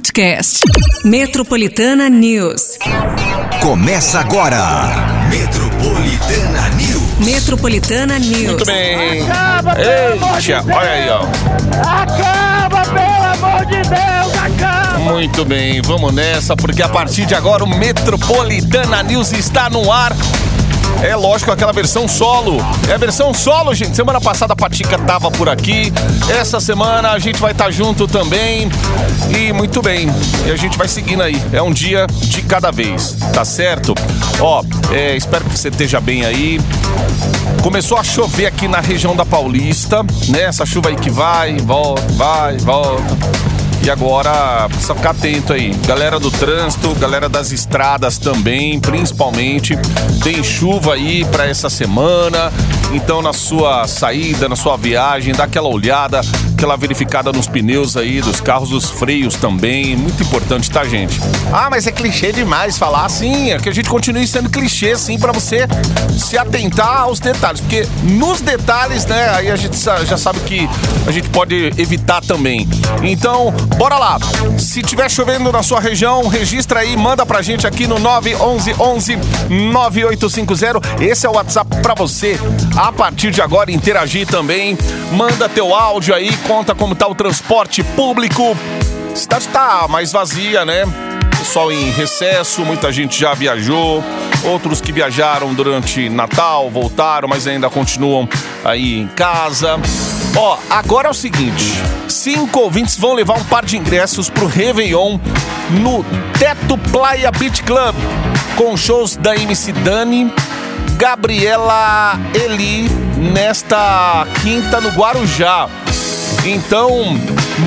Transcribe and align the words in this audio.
podcast. 0.00 0.60
Metropolitana 1.04 2.08
News. 2.08 2.78
Começa 3.60 4.20
agora. 4.20 5.26
Metropolitana 5.28 6.68
News. 6.70 7.18
Metropolitana 7.26 8.18
News. 8.18 8.46
Muito 8.46 8.64
bem. 8.64 9.22
Acaba, 9.22 9.74
pelo 9.74 10.12
amor 10.14 10.40
de 10.40 10.52
Eita, 10.52 10.62
Deus. 10.62 10.76
olha 10.78 10.90
aí, 10.90 11.08
ó. 11.10 11.22
Acaba, 11.86 12.82
pelo 12.86 13.46
amor 13.46 13.66
de 13.66 13.76
Deus, 13.76 14.34
acaba! 14.42 14.98
Muito 15.00 15.44
bem, 15.44 15.82
vamos 15.82 16.14
nessa, 16.14 16.56
porque 16.56 16.82
a 16.82 16.88
partir 16.88 17.26
de 17.26 17.34
agora 17.34 17.62
o 17.62 17.68
Metropolitana 17.68 19.02
News 19.02 19.32
está 19.32 19.68
no 19.68 19.92
ar. 19.92 20.16
É 21.02 21.16
lógico, 21.16 21.50
aquela 21.50 21.72
versão 21.72 22.06
solo. 22.06 22.58
É 22.88 22.94
a 22.94 22.98
versão 22.98 23.32
solo, 23.32 23.74
gente. 23.74 23.96
Semana 23.96 24.20
passada 24.20 24.52
a 24.52 24.56
Patica 24.56 24.98
tava 24.98 25.30
por 25.30 25.48
aqui. 25.48 25.92
Essa 26.28 26.60
semana 26.60 27.12
a 27.12 27.18
gente 27.18 27.40
vai 27.40 27.52
estar 27.52 27.70
junto 27.70 28.06
também. 28.06 28.68
E 29.36 29.52
muito 29.52 29.80
bem. 29.80 30.08
E 30.46 30.50
a 30.50 30.56
gente 30.56 30.76
vai 30.76 30.88
seguindo 30.88 31.22
aí. 31.22 31.40
É 31.52 31.62
um 31.62 31.72
dia 31.72 32.06
de 32.06 32.42
cada 32.42 32.70
vez, 32.70 33.16
tá 33.32 33.44
certo? 33.44 33.94
Ó, 34.40 34.62
é, 34.92 35.16
espero 35.16 35.44
que 35.44 35.58
você 35.58 35.68
esteja 35.68 36.00
bem 36.00 36.24
aí. 36.24 36.60
Começou 37.62 37.98
a 37.98 38.04
chover 38.04 38.46
aqui 38.46 38.68
na 38.68 38.80
região 38.80 39.14
da 39.16 39.24
Paulista, 39.24 40.02
né? 40.28 40.42
Essa 40.42 40.66
chuva 40.66 40.88
aí 40.88 40.96
que 40.96 41.10
vai, 41.10 41.56
volta, 41.58 42.02
vai, 42.12 42.56
volta. 42.58 43.59
E 43.82 43.90
agora 43.90 44.68
precisa 44.68 44.94
ficar 44.94 45.10
atento 45.10 45.52
aí. 45.52 45.74
Galera 45.86 46.20
do 46.20 46.30
trânsito, 46.30 46.94
galera 46.96 47.28
das 47.28 47.50
estradas 47.50 48.18
também, 48.18 48.78
principalmente. 48.78 49.74
Tem 50.22 50.44
chuva 50.44 50.94
aí 50.94 51.24
para 51.24 51.46
essa 51.46 51.70
semana. 51.70 52.52
Então, 52.92 53.22
na 53.22 53.32
sua 53.32 53.86
saída, 53.86 54.48
na 54.48 54.56
sua 54.56 54.76
viagem, 54.76 55.32
dá 55.32 55.44
aquela 55.44 55.68
olhada, 55.68 56.20
aquela 56.54 56.76
verificada 56.76 57.32
nos 57.32 57.46
pneus 57.46 57.96
aí 57.96 58.20
dos 58.20 58.40
carros, 58.40 58.72
os 58.72 58.90
freios 58.90 59.36
também. 59.36 59.94
Muito 59.96 60.22
importante, 60.22 60.70
tá, 60.70 60.84
gente? 60.84 61.20
Ah, 61.52 61.68
mas 61.70 61.86
é 61.86 61.92
clichê 61.92 62.32
demais 62.32 62.76
falar 62.76 63.04
assim. 63.06 63.52
É 63.52 63.58
que 63.58 63.68
a 63.68 63.72
gente 63.72 63.88
continue 63.88 64.26
sendo 64.26 64.50
clichê, 64.50 64.96
sim, 64.96 65.18
para 65.18 65.32
você 65.32 65.68
se 66.18 66.36
atentar 66.36 67.02
aos 67.02 67.20
detalhes. 67.20 67.60
Porque 67.60 67.86
nos 68.02 68.40
detalhes, 68.40 69.06
né, 69.06 69.30
aí 69.36 69.50
a 69.50 69.56
gente 69.56 69.78
já 69.78 70.16
sabe 70.16 70.40
que 70.40 70.68
a 71.06 71.12
gente 71.12 71.28
pode 71.30 71.72
evitar 71.78 72.20
também. 72.20 72.68
Então, 73.02 73.52
bora 73.76 73.96
lá. 73.96 74.18
Se 74.58 74.82
tiver 74.82 75.08
chovendo 75.08 75.52
na 75.52 75.62
sua 75.62 75.80
região, 75.80 76.26
registra 76.26 76.80
aí, 76.80 76.96
manda 76.96 77.24
pra 77.24 77.40
gente 77.40 77.66
aqui 77.66 77.86
no 77.86 77.98
911 77.98 78.74
11 78.78 79.18
9850. 79.48 81.04
Esse 81.04 81.26
é 81.26 81.30
o 81.30 81.34
WhatsApp 81.34 81.76
pra 81.82 81.94
você. 81.94 82.38
A 82.80 82.90
partir 82.90 83.30
de 83.30 83.42
agora 83.42 83.70
interagir 83.70 84.26
também. 84.26 84.74
Manda 85.12 85.50
teu 85.50 85.74
áudio 85.74 86.14
aí, 86.14 86.34
conta 86.48 86.74
como 86.74 86.94
tá 86.94 87.06
o 87.06 87.14
transporte 87.14 87.82
público. 87.82 88.56
A 89.12 89.14
cidade 89.14 89.48
tá 89.48 89.86
mais 89.86 90.12
vazia, 90.12 90.64
né? 90.64 90.84
Pessoal 91.38 91.70
em 91.70 91.90
recesso, 91.90 92.64
muita 92.64 92.90
gente 92.90 93.20
já 93.20 93.34
viajou, 93.34 94.02
outros 94.44 94.80
que 94.80 94.92
viajaram 94.92 95.52
durante 95.52 96.08
Natal, 96.08 96.70
voltaram, 96.70 97.28
mas 97.28 97.46
ainda 97.46 97.68
continuam 97.68 98.26
aí 98.64 99.00
em 99.00 99.08
casa. 99.08 99.78
Ó, 100.34 100.56
agora 100.70 101.08
é 101.08 101.10
o 101.10 101.14
seguinte: 101.14 101.74
cinco 102.08 102.60
ouvintes 102.60 102.96
vão 102.96 103.12
levar 103.12 103.34
um 103.34 103.44
par 103.44 103.62
de 103.62 103.76
ingressos 103.76 104.30
pro 104.30 104.46
Réveillon 104.46 105.18
no 105.82 106.02
Teto 106.38 106.78
Playa 106.90 107.30
Beach 107.30 107.62
Club, 107.62 107.94
com 108.56 108.74
shows 108.74 109.16
da 109.16 109.36
MC 109.36 109.70
Dani, 109.72 110.32
Gabriela 110.96 112.18
Eli, 112.34 112.88
nesta 113.16 114.26
quinta 114.42 114.80
no 114.80 114.90
Guarujá. 114.90 115.68
Então, 116.44 117.18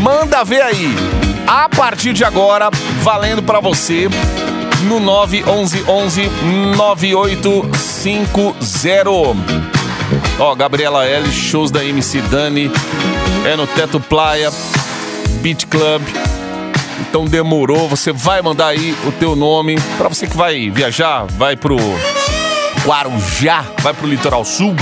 manda 0.01 0.43
ver 0.43 0.61
aí. 0.61 0.93
A 1.47 1.67
partir 1.67 2.13
de 2.13 2.23
agora, 2.23 2.69
valendo 3.01 3.43
pra 3.43 3.59
você 3.59 4.07
no 4.83 4.99
911 4.99 5.83
11 5.87 6.29
9850. 6.77 9.09
Ó, 10.39 10.55
Gabriela 10.55 11.05
L, 11.05 11.31
shows 11.31 11.71
da 11.71 11.83
MC 11.83 12.21
Dani, 12.21 12.71
é 13.45 13.55
no 13.55 13.67
Teto 13.67 13.99
Playa 13.99 14.51
Beach 15.41 15.67
Club. 15.67 16.01
Então 17.01 17.25
demorou, 17.25 17.87
você 17.87 18.11
vai 18.11 18.41
mandar 18.41 18.67
aí 18.67 18.95
o 19.05 19.11
teu 19.11 19.35
nome 19.35 19.75
pra 19.97 20.07
você 20.07 20.25
que 20.25 20.35
vai 20.35 20.69
viajar, 20.69 21.25
vai 21.25 21.55
pro 21.55 21.77
Guarujá, 22.85 23.65
vai 23.81 23.93
pro 23.93 24.07
litoral 24.07 24.43
sul. 24.43 24.75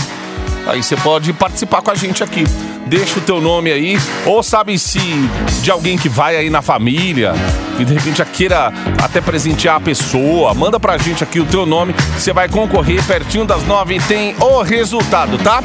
Aí 0.67 0.81
você 0.81 0.95
pode 0.95 1.33
participar 1.33 1.81
com 1.81 1.91
a 1.91 1.95
gente 1.95 2.23
aqui. 2.23 2.43
Deixa 2.87 3.19
o 3.19 3.21
teu 3.21 3.39
nome 3.39 3.71
aí, 3.71 3.97
ou 4.25 4.43
sabe 4.43 4.77
se 4.77 4.99
de 5.61 5.71
alguém 5.71 5.97
que 5.97 6.09
vai 6.09 6.35
aí 6.35 6.49
na 6.49 6.61
família, 6.61 7.33
que 7.77 7.85
de 7.85 7.93
repente 7.93 8.23
queira 8.25 8.71
até 9.01 9.21
presentear 9.21 9.75
a 9.75 9.79
pessoa, 9.79 10.53
manda 10.53 10.79
pra 10.79 10.97
gente 10.97 11.23
aqui 11.23 11.39
o 11.39 11.45
teu 11.45 11.65
nome, 11.65 11.95
você 12.17 12.33
vai 12.33 12.49
concorrer 12.49 13.03
pertinho 13.05 13.45
das 13.45 13.63
nove 13.63 13.95
e 13.95 13.99
tem 14.01 14.35
o 14.39 14.61
resultado, 14.61 15.37
tá? 15.37 15.63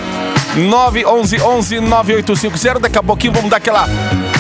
911 0.57 1.41
11 1.41 1.81
9850. 1.81 2.81
Daqui 2.81 2.99
a 2.99 3.03
pouquinho 3.03 3.33
vamos 3.33 3.51
dar 3.51 3.59
aquela 3.59 3.87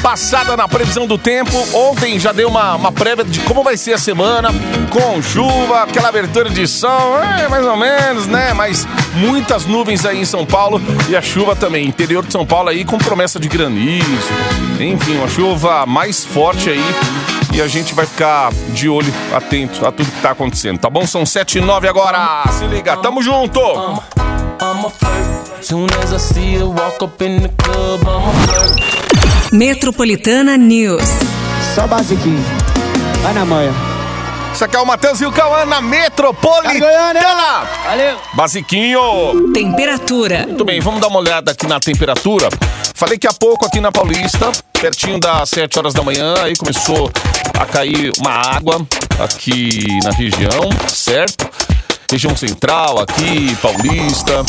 passada 0.02 0.56
na 0.56 0.66
previsão 0.66 1.06
do 1.06 1.18
tempo. 1.18 1.52
Ontem 1.74 2.18
já 2.18 2.32
deu 2.32 2.48
uma, 2.48 2.74
uma 2.76 2.92
prévia 2.92 3.24
de 3.24 3.40
como 3.40 3.62
vai 3.62 3.76
ser 3.76 3.92
a 3.92 3.98
semana, 3.98 4.48
com 4.90 5.20
chuva, 5.22 5.82
aquela 5.82 6.08
abertura 6.08 6.48
de 6.48 6.66
sol, 6.66 7.22
é, 7.22 7.48
mais 7.48 7.64
ou 7.64 7.76
menos, 7.76 8.26
né? 8.26 8.52
Mas 8.54 8.86
muitas 9.14 9.66
nuvens 9.66 10.04
aí 10.06 10.20
em 10.20 10.24
São 10.24 10.46
Paulo 10.46 10.80
e 11.08 11.16
a 11.16 11.22
chuva 11.22 11.54
também. 11.54 11.86
Interior 11.86 12.24
de 12.24 12.32
São 12.32 12.46
Paulo 12.46 12.68
aí 12.68 12.84
com 12.84 12.98
promessa 12.98 13.38
de 13.38 13.48
granizo. 13.48 14.32
Enfim, 14.80 15.16
uma 15.18 15.28
chuva 15.28 15.84
mais 15.86 16.24
forte 16.24 16.70
aí. 16.70 16.84
E 17.52 17.60
a 17.62 17.68
gente 17.68 17.94
vai 17.94 18.04
ficar 18.04 18.52
de 18.68 18.88
olho, 18.88 19.12
atento 19.34 19.86
a 19.86 19.92
tudo 19.92 20.10
que 20.10 20.20
tá 20.20 20.32
acontecendo, 20.32 20.78
tá 20.78 20.90
bom? 20.90 21.06
São 21.06 21.24
7 21.24 21.58
e 21.58 21.60
9 21.60 21.88
agora. 21.88 22.44
Se 22.50 22.66
liga, 22.66 22.96
tamo 22.96 23.22
junto! 23.22 23.60
I'm 24.58 24.90
flirt. 24.90 25.35
Soon 25.62 25.88
as 26.02 26.12
I 26.12 26.18
see 26.18 26.58
her 26.58 26.66
walk 26.66 27.02
up 27.02 27.20
in 27.22 27.42
the 27.42 27.48
club, 27.48 28.00
I'm 28.06 28.28
a 28.28 28.32
flirt. 28.46 29.52
Metropolitana 29.52 30.56
News. 30.56 31.02
Só 31.74 31.86
basiquinho. 31.86 32.44
Vai 33.22 33.32
na 33.32 33.44
manhã. 33.44 33.72
Isso 34.52 34.64
aqui 34.64 34.76
é 34.76 34.78
o 34.78 34.86
Matheus 34.86 35.20
e 35.20 35.26
o 35.26 35.32
Cauã 35.32 35.66
na 35.66 35.82
Metropolitana! 35.82 37.66
Valeu. 37.84 38.16
Basiquinho! 38.34 39.52
Temperatura. 39.52 40.46
Muito 40.46 40.64
bem, 40.64 40.80
vamos 40.80 41.00
dar 41.00 41.08
uma 41.08 41.18
olhada 41.18 41.52
aqui 41.52 41.66
na 41.66 41.78
temperatura. 41.78 42.48
Falei 42.94 43.18
que 43.18 43.26
há 43.26 43.32
pouco 43.34 43.66
aqui 43.66 43.80
na 43.80 43.92
Paulista, 43.92 44.50
pertinho 44.72 45.20
das 45.20 45.50
7 45.50 45.78
horas 45.78 45.92
da 45.92 46.02
manhã, 46.02 46.34
aí 46.42 46.56
começou 46.56 47.10
a 47.58 47.66
cair 47.66 48.12
uma 48.18 48.30
água 48.30 48.86
aqui 49.22 49.86
na 50.02 50.10
região, 50.12 50.70
certo? 50.88 51.46
Região 52.10 52.36
central 52.36 53.00
aqui, 53.00 53.56
Paulista, 53.56 54.44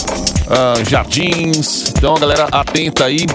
ah, 0.49 0.83
Jardins. 0.87 1.89
Então 1.97 2.15
a 2.15 2.19
galera 2.19 2.47
atenta 2.51 3.05
aí. 3.05 3.25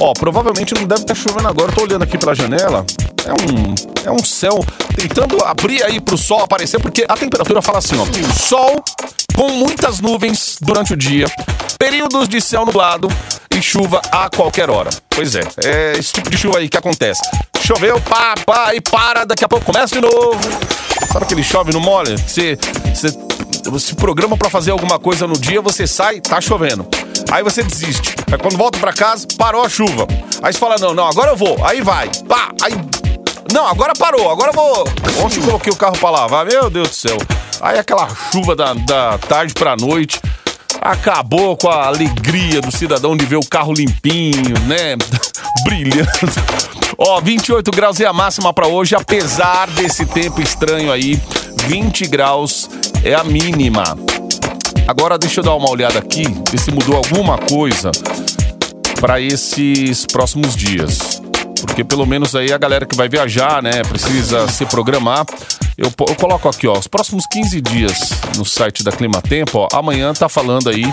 Ó, 0.00 0.12
provavelmente 0.12 0.74
não 0.74 0.84
deve 0.84 1.02
estar 1.02 1.14
chovendo 1.14 1.48
agora. 1.48 1.70
Eu 1.70 1.74
tô 1.74 1.82
olhando 1.82 2.02
aqui 2.02 2.18
pela 2.18 2.34
janela. 2.34 2.84
É 3.24 3.32
um, 3.32 3.74
é 4.06 4.10
um 4.10 4.24
céu 4.24 4.58
tentando 4.96 5.42
abrir 5.44 5.82
aí 5.84 6.00
pro 6.00 6.18
sol 6.18 6.40
aparecer, 6.42 6.80
porque 6.80 7.04
a 7.08 7.14
temperatura 7.14 7.62
fala 7.62 7.78
assim, 7.78 7.96
ó. 7.98 8.04
Sol 8.34 8.82
com 9.34 9.48
muitas 9.50 10.00
nuvens 10.00 10.58
durante 10.60 10.92
o 10.92 10.96
dia, 10.96 11.26
períodos 11.78 12.28
de 12.28 12.40
céu 12.40 12.66
nublado 12.66 13.08
e 13.54 13.62
chuva 13.62 14.00
a 14.10 14.28
qualquer 14.28 14.68
hora. 14.70 14.90
Pois 15.08 15.34
é, 15.34 15.42
é 15.64 15.92
esse 15.98 16.12
tipo 16.12 16.30
de 16.30 16.36
chuva 16.36 16.58
aí 16.58 16.68
que 16.68 16.76
acontece. 16.76 17.22
Choveu, 17.60 18.00
pá, 18.00 18.34
pá, 18.44 18.74
e 18.74 18.80
para, 18.80 19.24
daqui 19.24 19.44
a 19.44 19.48
pouco 19.48 19.64
começa 19.64 19.94
de 19.94 20.00
novo. 20.00 20.38
Sabe 21.12 21.24
aquele 21.24 21.44
chove 21.44 21.72
no 21.72 21.80
molha? 21.80 22.16
Você, 22.16 22.58
você 22.92 23.12
se 23.78 23.94
programa 23.94 24.36
pra 24.36 24.50
fazer 24.50 24.70
alguma 24.70 24.98
coisa 24.98 25.26
no 25.26 25.38
dia, 25.38 25.60
você 25.60 25.86
sai, 25.86 26.20
tá 26.20 26.40
chovendo. 26.40 26.86
Aí 27.30 27.42
você 27.42 27.62
desiste. 27.62 28.14
Aí 28.30 28.38
quando 28.38 28.56
volta 28.56 28.78
pra 28.78 28.92
casa, 28.92 29.26
parou 29.38 29.64
a 29.64 29.68
chuva. 29.68 30.06
Aí 30.42 30.52
você 30.52 30.58
fala: 30.58 30.76
não, 30.78 30.94
não, 30.94 31.06
agora 31.06 31.30
eu 31.30 31.36
vou. 31.36 31.58
Aí 31.64 31.80
vai. 31.80 32.10
Pá, 32.28 32.50
aí. 32.62 32.72
Não, 33.52 33.66
agora 33.66 33.92
parou, 33.94 34.30
agora 34.30 34.50
eu 34.50 34.54
vou. 34.54 34.88
Ontem 35.24 35.40
eu 35.40 35.44
coloquei 35.44 35.72
o 35.72 35.76
carro 35.76 35.96
pra 35.98 36.10
lavar, 36.10 36.46
meu 36.46 36.70
Deus 36.70 36.88
do 36.88 36.94
céu. 36.94 37.18
Aí 37.60 37.78
aquela 37.78 38.08
chuva 38.32 38.56
da, 38.56 38.74
da 38.74 39.18
tarde 39.18 39.54
pra 39.54 39.76
noite 39.76 40.20
acabou 40.80 41.56
com 41.56 41.68
a 41.68 41.86
alegria 41.86 42.60
do 42.60 42.72
cidadão 42.72 43.16
de 43.16 43.24
ver 43.24 43.36
o 43.36 43.46
carro 43.46 43.72
limpinho, 43.72 44.58
né? 44.66 44.96
Brilhando. 45.64 46.08
Ó, 46.98 47.20
28 47.20 47.70
graus 47.70 48.00
é 48.00 48.06
a 48.06 48.12
máxima 48.12 48.52
pra 48.52 48.66
hoje, 48.66 48.94
apesar 48.94 49.68
desse 49.68 50.04
tempo 50.06 50.40
estranho 50.40 50.90
aí. 50.90 51.20
20 51.66 52.06
graus 52.08 52.68
é 53.04 53.14
a 53.14 53.24
mínima. 53.24 53.82
Agora 54.86 55.18
deixa 55.18 55.40
eu 55.40 55.44
dar 55.44 55.54
uma 55.54 55.70
olhada 55.70 55.98
aqui, 55.98 56.24
ver 56.50 56.58
se 56.58 56.70
mudou 56.70 56.96
alguma 56.96 57.38
coisa 57.38 57.90
para 59.00 59.20
esses 59.20 60.06
próximos 60.06 60.54
dias. 60.54 61.20
Porque 61.60 61.84
pelo 61.84 62.06
menos 62.06 62.34
aí 62.34 62.52
a 62.52 62.58
galera 62.58 62.84
que 62.86 62.96
vai 62.96 63.08
viajar, 63.08 63.62
né, 63.62 63.82
precisa 63.82 64.48
se 64.48 64.66
programar. 64.66 65.24
Eu, 65.76 65.92
eu 66.08 66.14
coloco 66.16 66.48
aqui, 66.48 66.66
ó, 66.66 66.78
os 66.78 66.86
próximos 66.86 67.26
15 67.26 67.60
dias 67.60 68.10
no 68.36 68.44
site 68.44 68.84
da 68.84 68.92
Clima 68.92 69.22
Tempo, 69.22 69.58
ó, 69.58 69.68
amanhã 69.76 70.12
tá 70.12 70.28
falando 70.28 70.68
aí 70.68 70.84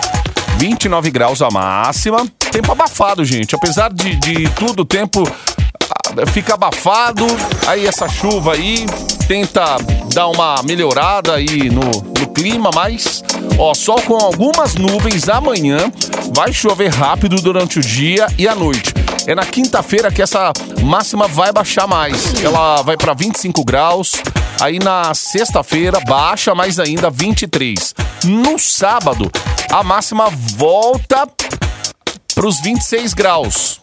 29 0.56 1.10
graus 1.10 1.42
a 1.42 1.50
máxima. 1.50 2.26
Tempo 2.50 2.72
abafado, 2.72 3.24
gente. 3.24 3.54
Apesar 3.54 3.92
de, 3.92 4.16
de 4.16 4.48
tudo, 4.50 4.84
tempo 4.84 5.24
fica 6.32 6.54
abafado, 6.54 7.26
aí 7.66 7.86
essa 7.86 8.08
chuva 8.08 8.54
aí 8.54 8.86
tenta 9.28 9.76
dar 10.12 10.28
uma 10.28 10.62
melhorada 10.62 11.34
aí 11.34 11.70
no, 11.70 11.84
no 12.18 12.26
clima, 12.34 12.70
mas 12.74 13.22
ó, 13.58 13.74
sol 13.74 14.00
com 14.02 14.16
algumas 14.16 14.74
nuvens 14.74 15.28
amanhã, 15.28 15.92
vai 16.34 16.52
chover 16.52 16.88
rápido 16.88 17.36
durante 17.36 17.78
o 17.78 17.82
dia 17.82 18.26
e 18.38 18.48
a 18.48 18.54
noite. 18.54 18.94
É 19.26 19.34
na 19.34 19.44
quinta-feira 19.44 20.10
que 20.10 20.22
essa 20.22 20.52
máxima 20.82 21.28
vai 21.28 21.52
baixar 21.52 21.86
mais. 21.86 22.42
Ela 22.42 22.82
vai 22.82 22.96
para 22.96 23.12
25 23.14 23.64
graus. 23.64 24.12
Aí 24.60 24.78
na 24.78 25.14
sexta-feira 25.14 26.00
baixa 26.00 26.54
mais 26.54 26.78
ainda 26.78 27.10
23. 27.10 27.94
No 28.24 28.58
sábado, 28.58 29.30
a 29.70 29.82
máxima 29.82 30.28
volta 30.56 31.28
para 32.34 32.46
os 32.46 32.60
26 32.60 33.14
graus. 33.14 33.80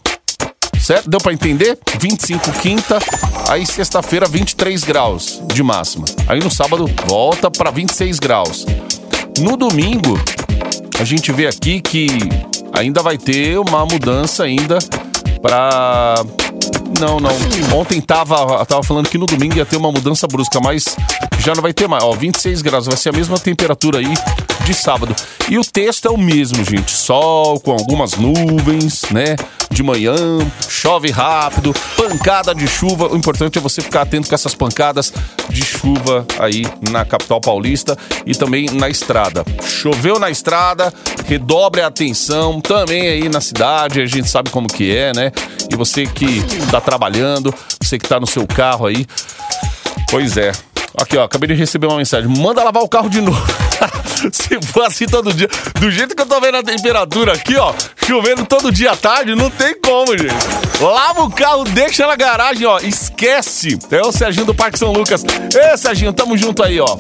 Certo? 0.80 1.10
Deu 1.10 1.20
para 1.20 1.34
entender? 1.34 1.78
25 2.00 2.52
quinta, 2.60 3.00
aí 3.48 3.66
sexta-feira 3.66 4.28
23 4.28 4.84
graus 4.84 5.42
de 5.54 5.64
máxima. 5.64 6.06
Aí 6.28 6.40
no 6.40 6.52
sábado 6.52 6.90
volta 7.08 7.50
para 7.50 7.72
26 7.72 8.20
graus. 8.20 8.66
No 9.40 9.56
domingo, 9.56 10.20
a 11.00 11.04
gente 11.04 11.32
vê 11.32 11.48
aqui 11.48 11.80
que 11.80 12.08
ainda 12.74 13.02
vai 13.02 13.18
ter 13.18 13.58
uma 13.60 13.86
mudança 13.86 14.44
ainda 14.44 14.80
para 15.42 16.16
não, 17.00 17.20
não. 17.20 17.32
Ontem 17.78 18.02
tava, 18.02 18.66
tava 18.66 18.84
falando 18.84 19.10
que 19.10 19.18
no 19.18 19.26
domingo 19.26 19.56
ia 19.56 19.66
ter 19.66 19.78
uma 19.78 19.92
mudança 19.92 20.28
brusca, 20.28 20.60
mas 20.60 20.86
já 21.40 21.54
não 21.54 21.62
vai 21.62 21.74
ter 21.74 21.88
mais. 21.88 22.04
Ó, 22.04 22.14
26 22.14 22.62
graus, 22.62 22.86
vai 22.86 22.98
ser 22.98 23.10
a 23.10 23.14
mesma 23.14 23.38
temperatura 23.40 24.00
aí 24.00 24.14
de 24.68 24.74
sábado. 24.74 25.16
E 25.50 25.58
o 25.58 25.64
texto 25.64 26.08
é 26.08 26.12
o 26.12 26.18
mesmo, 26.18 26.64
gente. 26.64 26.92
Sol 26.92 27.58
com 27.60 27.72
algumas 27.72 28.16
nuvens, 28.18 29.04
né? 29.12 29.38
De 29.72 29.82
manhã, 29.82 30.16
chove 30.68 31.10
rápido, 31.10 31.74
pancada 31.96 32.54
de 32.54 32.68
chuva. 32.68 33.08
O 33.08 33.16
importante 33.16 33.58
é 33.58 33.62
você 33.62 33.82
ficar 33.82 34.02
atento 34.02 34.28
com 34.28 34.36
essas 34.36 34.54
pancadas 34.54 35.14
de 35.50 35.64
chuva 35.64 36.26
aí 36.38 36.66
na 36.90 37.06
capital 37.06 37.40
paulista 37.40 37.98
e 38.26 38.36
também 38.36 38.66
na 38.74 38.90
estrada. 38.90 39.46
Choveu 39.64 40.20
na 40.20 40.30
estrada, 40.30 40.94
redobre 41.26 41.82
a 41.82 41.88
atenção 41.88 42.60
também 42.60 43.08
aí 43.08 43.30
na 43.30 43.40
cidade, 43.40 44.02
a 44.02 44.06
gente 44.06 44.30
sabe 44.30 44.50
como 44.50 44.68
que 44.68 44.96
é, 44.96 45.14
né? 45.14 45.32
E 45.72 45.76
você 45.76 46.06
que 46.06 46.44
tá 46.70 46.82
trabalhando, 46.82 47.54
você 47.82 47.98
que 47.98 48.08
tá 48.08 48.20
no 48.20 48.28
seu 48.28 48.46
carro 48.46 48.86
aí. 48.86 49.06
Pois 50.10 50.36
é. 50.36 50.52
Aqui, 51.00 51.16
ó, 51.16 51.24
acabei 51.24 51.48
de 51.48 51.54
receber 51.54 51.88
uma 51.88 51.98
mensagem. 51.98 52.30
Manda 52.30 52.64
lavar 52.64 52.84
o 52.84 52.90
carro 52.90 53.10
de 53.10 53.22
novo. 53.22 53.67
Se 54.32 54.60
for 54.68 54.84
assim 54.84 55.06
todo 55.06 55.34
dia, 55.34 55.48
do 55.80 55.90
jeito 55.92 56.16
que 56.16 56.22
eu 56.22 56.26
tô 56.26 56.40
vendo 56.40 56.58
a 56.58 56.64
temperatura 56.64 57.34
aqui, 57.34 57.56
ó, 57.56 57.74
chovendo 58.06 58.46
todo 58.46 58.72
dia 58.72 58.92
à 58.92 58.96
tarde, 58.96 59.36
não 59.36 59.50
tem 59.50 59.80
como, 59.82 60.18
gente. 60.18 60.34
Lava 60.80 61.24
o 61.24 61.32
carro, 61.32 61.64
deixa 61.66 62.06
na 62.08 62.16
garagem, 62.16 62.66
ó, 62.66 62.80
esquece. 62.80 63.78
É 63.92 64.02
o 64.02 64.12
Serginho 64.12 64.46
do 64.46 64.54
Parque 64.54 64.78
São 64.78 64.92
Lucas. 64.92 65.24
Ê, 65.56 65.78
Serginho, 65.78 66.14
tamo 66.14 66.38
junto 66.38 66.64
aí, 66.64 66.80
ó. 66.80 66.98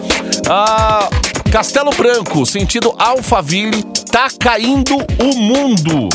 Ah, 0.49 1.09
Castelo 1.51 1.91
Branco, 1.91 2.45
sentido 2.45 2.93
Alphaville, 2.97 3.83
tá 4.11 4.27
caindo 4.39 4.95
o 5.19 5.35
mundo. 5.35 6.09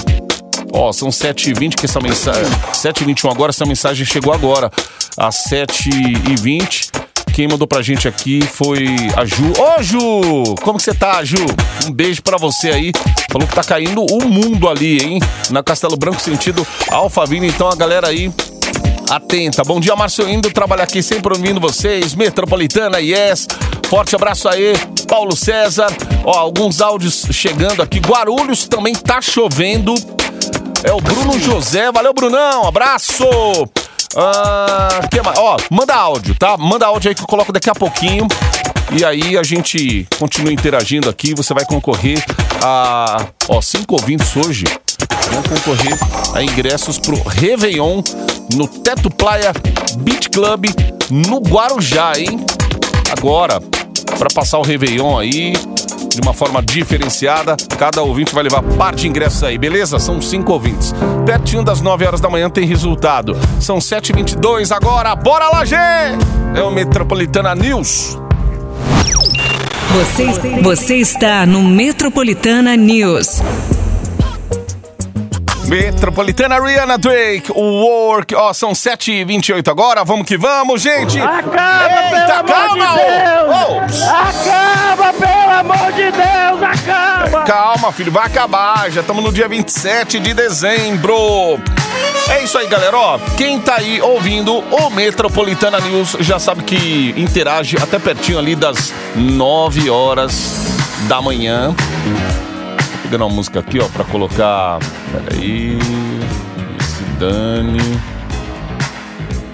Ó, 0.73 0.91
são 0.93 1.11
7h20 1.11 1.75
que 1.75 1.85
essa 1.85 2.01
mensagem. 2.01 2.51
7h21 2.73 3.31
agora, 3.31 3.51
essa 3.51 3.67
mensagem 3.67 4.07
chegou 4.07 4.33
agora. 4.33 4.71
Às 5.17 5.45
7h20. 5.51 7.02
Quem 7.33 7.49
mandou 7.49 7.67
pra 7.67 7.81
gente 7.81 8.07
aqui 8.07 8.43
foi 8.43 8.85
a 9.17 9.25
Ju. 9.25 9.53
Ô, 9.59 9.83
Ju! 9.83 10.55
Como 10.63 10.77
que 10.77 10.85
você 10.85 10.93
tá, 10.93 11.25
Ju? 11.25 11.37
Um 11.87 11.91
beijo 11.91 12.23
pra 12.23 12.37
você 12.37 12.69
aí. 12.69 12.93
Falou 13.31 13.49
que 13.49 13.55
tá 13.55 13.65
caindo 13.65 14.05
o 14.05 14.29
mundo 14.29 14.69
ali, 14.69 14.99
hein? 15.03 15.19
Na 15.51 15.63
Castelo 15.63 15.97
Branco, 15.97 16.21
sentido 16.21 16.67
Alphaville. 16.91 17.47
Então 17.47 17.69
a 17.69 17.75
galera 17.75 18.09
aí 18.09 18.31
atenta. 19.09 19.65
Bom 19.65 19.81
dia, 19.81 19.97
Márcio 19.97 20.29
Indo, 20.29 20.51
trabalhar 20.51 20.85
aqui 20.85 21.03
sempre 21.03 21.33
ouvindo 21.33 21.59
vocês. 21.59 22.15
Metropolitana, 22.15 22.99
yes. 23.01 23.49
Forte 23.89 24.15
abraço 24.15 24.49
aí, 24.49 24.75
Paulo 25.09 25.35
César. 25.35 25.89
Ó, 26.25 26.39
alguns 26.39 26.83
áudios 26.83 27.27
chegando 27.31 27.83
aqui. 27.83 27.99
Guarulhos 27.99 28.67
também 28.67 28.95
tá 28.95 29.23
chovendo. 29.23 29.95
É 30.85 30.93
o 30.93 31.01
Bruno 31.01 31.39
José. 31.39 31.91
Valeu, 31.91 32.13
Brunão. 32.13 32.67
Abraço. 32.67 33.25
Ah, 34.17 35.01
que 35.11 35.23
mais? 35.23 35.39
Ó, 35.39 35.57
manda 35.71 35.95
áudio, 35.95 36.35
tá? 36.35 36.57
Manda 36.57 36.87
áudio 36.87 37.09
aí 37.09 37.15
que 37.15 37.23
eu 37.23 37.27
coloco 37.27 37.53
daqui 37.53 37.71
a 37.71 37.75
pouquinho. 37.75 38.27
E 38.95 39.05
aí 39.05 39.39
a 39.39 39.43
gente 39.43 40.07
continua 40.19 40.53
interagindo 40.53 41.09
aqui. 41.09 41.35
Você 41.35 41.55
vai 41.55 41.65
concorrer 41.65 42.23
a. 42.63 43.27
Ó, 43.49 43.61
cinco 43.63 43.95
ouvintes 43.95 44.37
hoje 44.37 44.65
vão 45.31 45.43
concorrer 45.43 45.99
a 46.35 46.43
ingressos 46.43 46.99
pro 46.99 47.21
Réveillon 47.23 48.03
no 48.55 48.69
Teto 48.69 49.11
Praia 49.11 49.53
Beach 49.99 50.29
Club 50.29 50.67
no 51.11 51.39
Guarujá, 51.39 52.13
hein? 52.19 52.45
Agora, 53.11 53.61
para 54.19 54.29
passar 54.35 54.59
o 54.59 54.63
Réveillon 54.63 55.19
aí 55.19 55.55
de 56.15 56.21
uma 56.23 56.35
forma 56.35 56.63
diferenciada. 56.63 57.57
Cada 57.79 58.03
ouvinte 58.03 58.35
vai 58.35 58.45
levar 58.45 58.63
par 58.63 58.95
de 58.95 59.09
ingressos 59.09 59.43
aí, 59.43 59.59
beleza? 59.59 59.99
São 59.99 60.21
cinco 60.21 60.53
ouvintes. 60.53 60.95
Pertinho 61.25 61.65
das 61.65 61.81
9 61.81 62.07
horas 62.07 62.21
da 62.21 62.29
manhã 62.29 62.51
tem 62.51 62.67
resultado. 62.67 63.37
São 63.61 63.79
7h22 63.79 64.75
agora. 64.75 65.15
Bora 65.15 65.49
lá, 65.49 65.65
Gê! 65.65 65.77
É 66.55 66.63
o 66.63 66.71
Metropolitana 66.71 67.55
News. 67.55 68.19
Você, 69.93 70.27
você 70.63 70.97
está 70.97 71.45
no 71.45 71.63
Metropolitana 71.63 72.77
News. 72.77 73.43
Metropolitana 75.73 76.61
Rihanna 76.61 76.99
Drake, 76.99 77.51
Work. 77.51 78.35
Ó, 78.35 78.53
são 78.53 78.73
7h28 78.73 79.67
agora. 79.71 80.05
Vamos 80.05 80.27
que 80.27 80.37
vamos, 80.37 80.83
gente! 80.83 81.19
Acaba, 81.19 81.85
Eita, 82.13 82.45
pelo 82.45 82.59
amor 82.59 82.77
calma, 82.77 82.87
de 82.89 83.01
Deus! 83.01 84.03
Ô! 84.03 84.11
Acaba, 84.11 85.13
pelo 85.15 85.51
amor 85.61 85.93
de 85.93 86.11
Deus! 86.13 86.63
Acaba! 86.63 87.43
Calma, 87.45 87.91
filho, 87.91 88.13
vai 88.13 88.27
acabar. 88.27 88.91
Já 88.91 89.01
estamos 89.01 89.25
no 89.25 89.33
dia 89.33 89.49
27 89.49 90.21
de 90.21 90.35
dezembro. 90.35 91.59
É 92.29 92.45
isso 92.45 92.59
aí, 92.59 92.67
galera. 92.67 92.99
Ó, 92.99 93.19
quem 93.39 93.59
tá 93.59 93.77
aí 93.77 93.99
ouvindo 94.03 94.59
o 94.59 94.91
Metropolitana 94.91 95.81
News 95.81 96.19
já 96.21 96.39
sabe 96.39 96.65
que 96.65 97.15
interage 97.17 97.79
até 97.79 97.99
pertinho 97.99 98.39
ali 98.39 98.55
das 98.55 98.93
9 99.17 99.89
horas 99.89 100.67
da 101.09 101.23
manhã. 101.23 101.75
Pegando 103.13 103.27
uma 103.27 103.35
música 103.37 103.61
aqui, 103.61 103.79
ó, 103.79 103.87
pra 103.89 104.05
colocar. 104.05 104.79
Peraí. 105.13 105.77
Esse 106.81 107.03
Dani. 107.19 108.01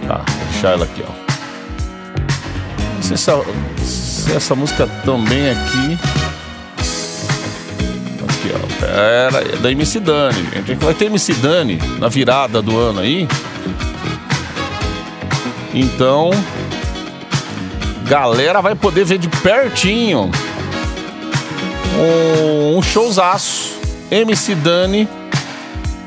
Tá, 0.07 0.25
deixar 0.53 0.75
ela 0.75 0.85
aqui, 0.85 1.03
ó. 1.05 1.13
Se 3.03 3.15
essa, 3.15 3.43
se 3.77 4.33
essa 4.33 4.55
música 4.55 4.87
também 5.05 5.51
aqui. 5.51 5.99
Aqui, 8.29 8.53
ó. 8.55 8.81
Pera 8.81 9.39
aí. 9.41 9.55
É 9.55 9.57
da 9.57 9.73
MC 9.73 9.99
Dani, 9.99 10.49
gente. 10.55 10.75
Vai 10.77 10.95
ter 10.95 11.07
MC 11.07 11.35
Dani 11.35 11.81
na 11.99 12.09
virada 12.09 12.63
do 12.63 12.79
ano 12.79 13.01
aí. 13.01 13.27
Então. 15.75 16.31
Galera 18.07 18.61
vai 18.61 18.77
poder 18.77 19.05
ver 19.05 19.19
de 19.19 19.29
pertinho 19.29 20.31
um, 21.97 22.79
um 22.79 22.83
showzaço. 22.83 23.77
MC 24.11 24.55
Dani 24.55 25.07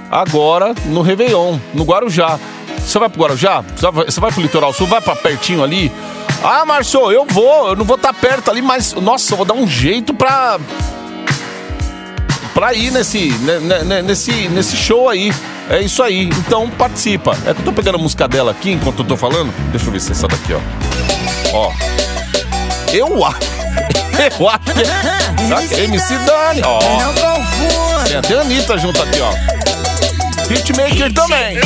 agora 0.09 0.73
no 0.87 1.01
Réveillon, 1.01 1.57
no 1.73 1.83
Guarujá. 1.83 2.39
Você 2.79 2.97
vai 2.97 3.07
pro 3.09 3.21
Guarujá? 3.21 3.63
Você 4.05 4.19
vai, 4.19 4.31
pro 4.31 4.41
Litoral 4.41 4.73
Sul? 4.73 4.87
Vai 4.87 4.99
pra 4.99 5.15
pertinho 5.15 5.63
ali? 5.63 5.91
Ah, 6.43 6.65
Márcio, 6.65 7.11
eu 7.11 7.25
vou. 7.25 7.69
Eu 7.69 7.75
não 7.75 7.85
vou 7.85 7.95
estar 7.95 8.11
perto 8.13 8.49
ali, 8.49 8.61
mas, 8.61 8.93
nossa, 8.93 9.33
eu 9.33 9.37
vou 9.37 9.45
dar 9.45 9.53
um 9.53 9.67
jeito 9.67 10.13
pra. 10.15 10.59
pra 12.55 12.73
ir 12.73 12.91
nesse, 12.91 13.29
ne- 13.29 13.59
ne- 13.59 13.83
ne- 13.83 14.01
nesse, 14.01 14.31
nesse 14.49 14.75
show 14.75 15.07
aí. 15.07 15.31
É 15.69 15.79
isso 15.79 16.01
aí. 16.01 16.23
Então 16.39 16.67
participa. 16.71 17.37
É 17.45 17.53
que 17.53 17.59
eu 17.61 17.65
tô 17.65 17.71
pegando 17.71 17.95
a 17.95 18.01
música 18.01 18.27
dela 18.27 18.49
aqui 18.49 18.71
enquanto 18.71 18.99
eu 18.99 19.05
tô 19.05 19.15
falando. 19.15 19.53
Deixa 19.69 19.85
eu 19.85 19.91
ver 19.91 20.01
se 20.01 20.09
é 20.09 20.11
essa 20.13 20.27
daqui, 20.27 20.53
ó. 20.53 20.59
Ó. 21.53 21.71
Eu 22.91 23.23
acho. 23.23 23.39
Será 25.47 25.67
que 25.67 25.73
é 25.73 25.83
MC 25.85 26.17
Dani, 26.19 26.61
ó. 26.63 26.79
Tem 28.05 28.17
até 28.17 28.37
a 28.37 28.41
Anitta 28.41 28.77
junto 28.77 29.01
aqui, 29.01 29.19
ó. 29.19 29.31
Hitmaker 30.53 31.11
também. 31.13 31.57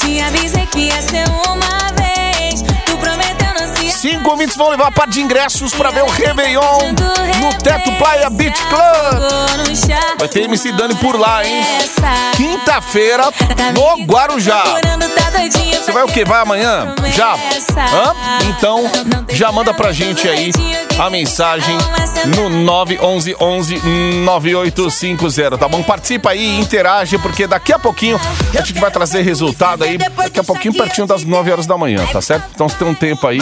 Te 0.00 0.20
avisei 0.20 0.66
que 0.66 0.80
ia 0.88 1.00
ser 1.02 1.24
uma 1.46 1.79
Cinco 4.00 4.30
ouvintes 4.30 4.56
vão 4.56 4.70
levar 4.70 4.86
a 4.86 4.90
parte 4.90 5.12
de 5.12 5.20
ingressos 5.20 5.74
pra 5.74 5.90
ver 5.90 6.02
o 6.02 6.06
Réveillon 6.06 6.78
no 7.38 7.58
Teto 7.58 7.92
Playa 7.98 8.30
Beach 8.30 8.58
Club. 8.64 9.76
Vai 10.18 10.26
ter 10.26 10.44
MC 10.44 10.72
Dani 10.72 10.94
por 10.94 11.20
lá, 11.20 11.44
hein? 11.44 11.62
Quinta-feira 12.34 13.24
no 13.74 14.02
Guarujá. 14.06 14.64
Você 15.78 15.92
vai 15.92 16.02
o 16.02 16.08
quê? 16.08 16.24
Vai 16.24 16.40
amanhã? 16.40 16.94
Já? 17.12 17.34
Hã? 17.34 18.14
Então, 18.48 18.90
já 19.28 19.52
manda 19.52 19.74
pra 19.74 19.92
gente 19.92 20.26
aí 20.26 20.50
a 20.98 21.10
mensagem 21.10 21.76
no 22.36 22.48
911 22.48 23.80
9850, 24.24 25.58
tá 25.58 25.68
bom? 25.68 25.82
Participa 25.82 26.30
aí, 26.30 26.58
interage, 26.58 27.18
porque 27.18 27.46
daqui 27.46 27.72
a 27.72 27.78
pouquinho 27.78 28.20
a 28.54 28.62
gente 28.62 28.80
vai 28.80 28.90
trazer 28.90 29.22
resultado 29.22 29.84
aí, 29.84 29.98
daqui 29.98 30.40
a 30.40 30.44
pouquinho 30.44 30.74
pertinho 30.74 31.06
das 31.06 31.24
9 31.24 31.50
horas 31.52 31.66
da 31.66 31.76
manhã, 31.78 32.06
tá 32.12 32.20
certo? 32.20 32.50
Então 32.54 32.68
você 32.68 32.76
tem 32.76 32.88
um 32.88 32.94
tempo 32.94 33.26
aí, 33.26 33.40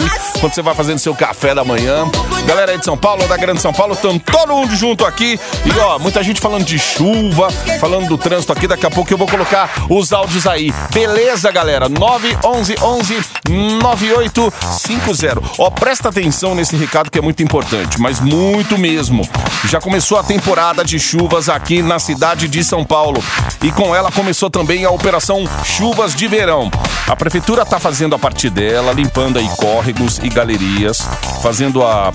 quando 0.49 0.55
você 0.55 0.61
vai 0.63 0.73
fazendo 0.73 0.97
seu 0.97 1.13
café 1.13 1.53
da 1.53 1.63
manhã. 1.63 2.09
Galera 2.45 2.71
aí 2.71 2.79
de 2.79 2.85
São 2.85 2.97
Paulo, 2.97 3.27
da 3.27 3.37
Grande 3.37 3.61
São 3.61 3.71
Paulo, 3.71 3.93
estamos 3.93 4.21
todo 4.23 4.55
mundo 4.55 4.75
junto 4.75 5.05
aqui. 5.05 5.39
E 5.65 5.79
ó, 5.79 5.99
muita 5.99 6.23
gente 6.23 6.41
falando 6.41 6.65
de 6.65 6.79
chuva, 6.79 7.51
falando 7.79 8.07
do 8.07 8.17
trânsito 8.17 8.51
aqui, 8.51 8.67
daqui 8.67 8.85
a 8.85 8.89
pouco 8.89 9.13
eu 9.13 9.17
vou 9.17 9.27
colocar 9.27 9.69
os 9.89 10.11
áudios 10.11 10.47
aí. 10.47 10.73
Beleza, 10.91 11.51
galera? 11.51 11.87
911 11.87 13.19
9850. 13.47 15.41
Ó, 15.59 15.69
presta 15.69 16.09
atenção 16.09 16.55
nesse 16.55 16.75
recado 16.75 17.11
que 17.11 17.19
é 17.19 17.21
muito 17.21 17.43
importante, 17.43 17.99
mas 17.99 18.19
muito 18.19 18.77
mesmo. 18.77 19.27
Já 19.65 19.79
começou 19.79 20.17
a 20.17 20.23
temporada 20.23 20.83
de 20.83 20.99
chuvas 20.99 21.47
aqui 21.47 21.83
na 21.83 21.99
cidade 21.99 22.47
de 22.47 22.63
São 22.63 22.83
Paulo 22.83 23.23
e 23.61 23.71
com 23.71 23.95
ela 23.95 24.11
começou 24.11 24.49
também 24.49 24.85
a 24.85 24.89
operação 24.89 25.43
Chuvas 25.63 26.15
de 26.15 26.27
Verão. 26.27 26.71
A 27.07 27.15
prefeitura 27.15 27.63
está 27.63 27.79
fazendo 27.79 28.15
a 28.15 28.19
parte 28.19 28.49
dela, 28.49 28.93
limpando 28.93 29.37
aí 29.37 29.47
córregos 29.57 30.19
e 30.19 30.29
galerias, 30.39 31.05
fazendo 31.43 31.83
a, 31.83 32.13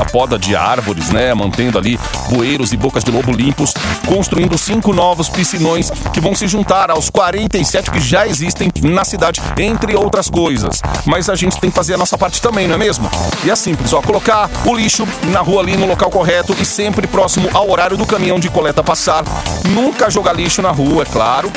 a 0.00 0.04
poda 0.04 0.38
de 0.38 0.54
árvores, 0.54 1.10
né, 1.10 1.34
mantendo 1.34 1.76
ali 1.76 1.98
bueiros 2.30 2.72
e 2.72 2.76
bocas 2.76 3.02
de 3.02 3.10
lobo 3.10 3.32
limpos, 3.32 3.74
construindo 4.06 4.56
cinco 4.56 4.92
novos 4.92 5.28
piscinões 5.28 5.90
que 6.12 6.20
vão 6.20 6.36
se 6.36 6.46
juntar 6.46 6.88
aos 6.88 7.10
47 7.10 7.90
que 7.90 7.98
já 7.98 8.28
existem 8.28 8.70
na 8.80 9.04
cidade, 9.04 9.42
entre 9.58 9.96
outras 9.96 10.30
coisas. 10.30 10.80
Mas 11.04 11.28
a 11.28 11.34
gente 11.34 11.58
tem 11.58 11.68
que 11.68 11.74
fazer 11.74 11.94
a 11.94 11.98
nossa 11.98 12.16
parte 12.16 12.40
também, 12.40 12.68
não 12.68 12.76
é 12.76 12.78
mesmo? 12.78 13.10
E 13.44 13.50
é 13.50 13.56
simples, 13.56 13.92
ó, 13.92 14.00
colocar 14.00 14.48
o 14.64 14.72
lixo 14.72 15.04
na 15.32 15.40
rua 15.40 15.60
ali 15.60 15.76
no 15.76 15.86
local 15.86 16.10
correto 16.10 16.54
e 16.60 16.64
sempre 16.64 17.08
próximo 17.08 17.50
ao 17.52 17.68
horário 17.68 17.96
do 17.96 18.06
caminhão 18.06 18.38
de 18.38 18.48
coleta 18.48 18.84
passar. 18.84 19.24
Nunca 19.70 20.08
jogar 20.08 20.32
lixo 20.32 20.62
na 20.62 20.70
rua, 20.70 21.02
é 21.02 21.06
claro. 21.06 21.50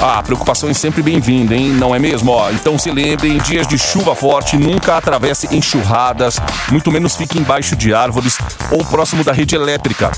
A 0.00 0.22
preocupação 0.22 0.68
é 0.68 0.74
sempre 0.74 1.02
bem-vinda, 1.02 1.54
hein? 1.54 1.68
Não 1.68 1.94
é 1.94 1.98
mesmo? 1.98 2.30
Ó, 2.30 2.50
então 2.50 2.78
se 2.78 2.90
lembrem, 2.90 3.38
dias 3.38 3.66
de 3.66 3.78
chuva 3.78 4.14
forte, 4.14 4.56
nunca 4.56 4.96
atravesse 4.98 5.48
enxurradas, 5.54 6.38
muito 6.70 6.90
menos 6.90 7.16
fique 7.16 7.38
embaixo 7.38 7.76
de 7.76 7.94
árvores 7.94 8.38
ou 8.70 8.84
próximo 8.84 9.24
da 9.24 9.32
rede 9.32 9.54
elétrica. 9.54 10.10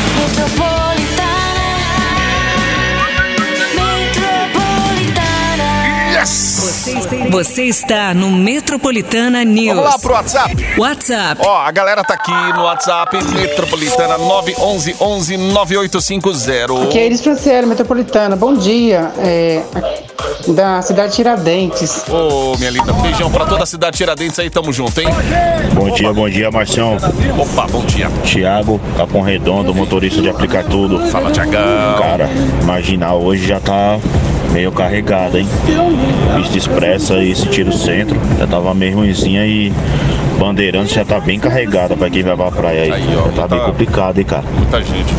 Você 7.29 7.65
está 7.65 8.13
no 8.13 8.31
Metropolitana 8.31 9.43
News. 9.43 9.75
Vamos 9.75 9.91
lá 9.91 9.99
pro 9.99 10.13
WhatsApp. 10.13 10.65
WhatsApp. 10.77 11.41
Ó, 11.45 11.57
a 11.59 11.71
galera 11.71 12.03
tá 12.03 12.15
aqui 12.15 12.31
no 12.31 12.63
WhatsApp, 12.63 13.17
Metropolitana 13.33 14.17
911 14.17 14.95
11 14.99 15.37
9850. 15.37 16.87
Que 16.87 16.99
é 16.99 17.05
Iris 17.05 17.21
Franciele, 17.21 17.67
Metropolitana. 17.67 18.35
Bom 18.35 18.55
dia. 18.55 19.11
É, 19.19 19.61
da 20.47 20.81
cidade 20.81 21.11
de 21.11 21.15
Tiradentes. 21.17 22.05
Ô, 22.09 22.57
minha 22.57 22.71
linda, 22.71 22.91
um 22.91 23.01
beijão 23.01 23.31
pra 23.31 23.45
toda 23.45 23.63
a 23.63 23.67
cidade 23.67 23.91
de 23.91 23.97
Tiradentes 23.97 24.39
aí, 24.39 24.49
tamo 24.49 24.73
junto, 24.73 24.99
hein? 24.99 25.07
Bom 25.73 25.91
dia, 25.91 26.11
bom 26.11 26.29
dia, 26.29 26.49
Marcião. 26.49 26.97
Opa, 27.37 27.67
bom 27.67 27.85
dia. 27.85 28.09
Tiago, 28.23 28.79
Capão 28.97 29.21
Redondo, 29.21 29.73
motorista 29.75 30.21
de 30.21 30.29
aplicar 30.29 30.63
tudo. 30.63 30.99
Fala, 31.07 31.31
Tiagão. 31.31 31.99
Cara, 31.99 32.29
imagina, 32.61 33.13
hoje 33.13 33.45
já 33.47 33.59
tá 33.59 33.99
meio 34.53 34.71
carregado, 34.71 35.37
hein? 35.37 35.47
Pista 36.35 36.57
expressa 36.57 37.15
e 37.17 37.35
sentido 37.35 37.71
centro, 37.73 38.19
já 38.37 38.47
tava 38.47 38.73
meio 38.73 38.95
ruimzinha 38.95 39.45
e 39.45 39.71
Bandeirantes 40.39 40.93
já 40.93 41.03
tá 41.05 41.19
bem 41.19 41.39
carregada 41.39 41.95
pra 41.97 42.09
quem 42.09 42.23
vai 42.23 42.35
pra 42.35 42.51
praia 42.51 42.83
aí. 42.83 42.91
Aí, 42.91 43.07
ó, 43.17 43.25
já 43.25 43.31
tá 43.31 43.31
muita- 43.41 43.47
bem 43.55 43.59
complicado, 43.65 44.17
hein, 44.19 44.25
cara. 44.25 44.43
Muita 44.55 44.81
gente. 44.81 45.13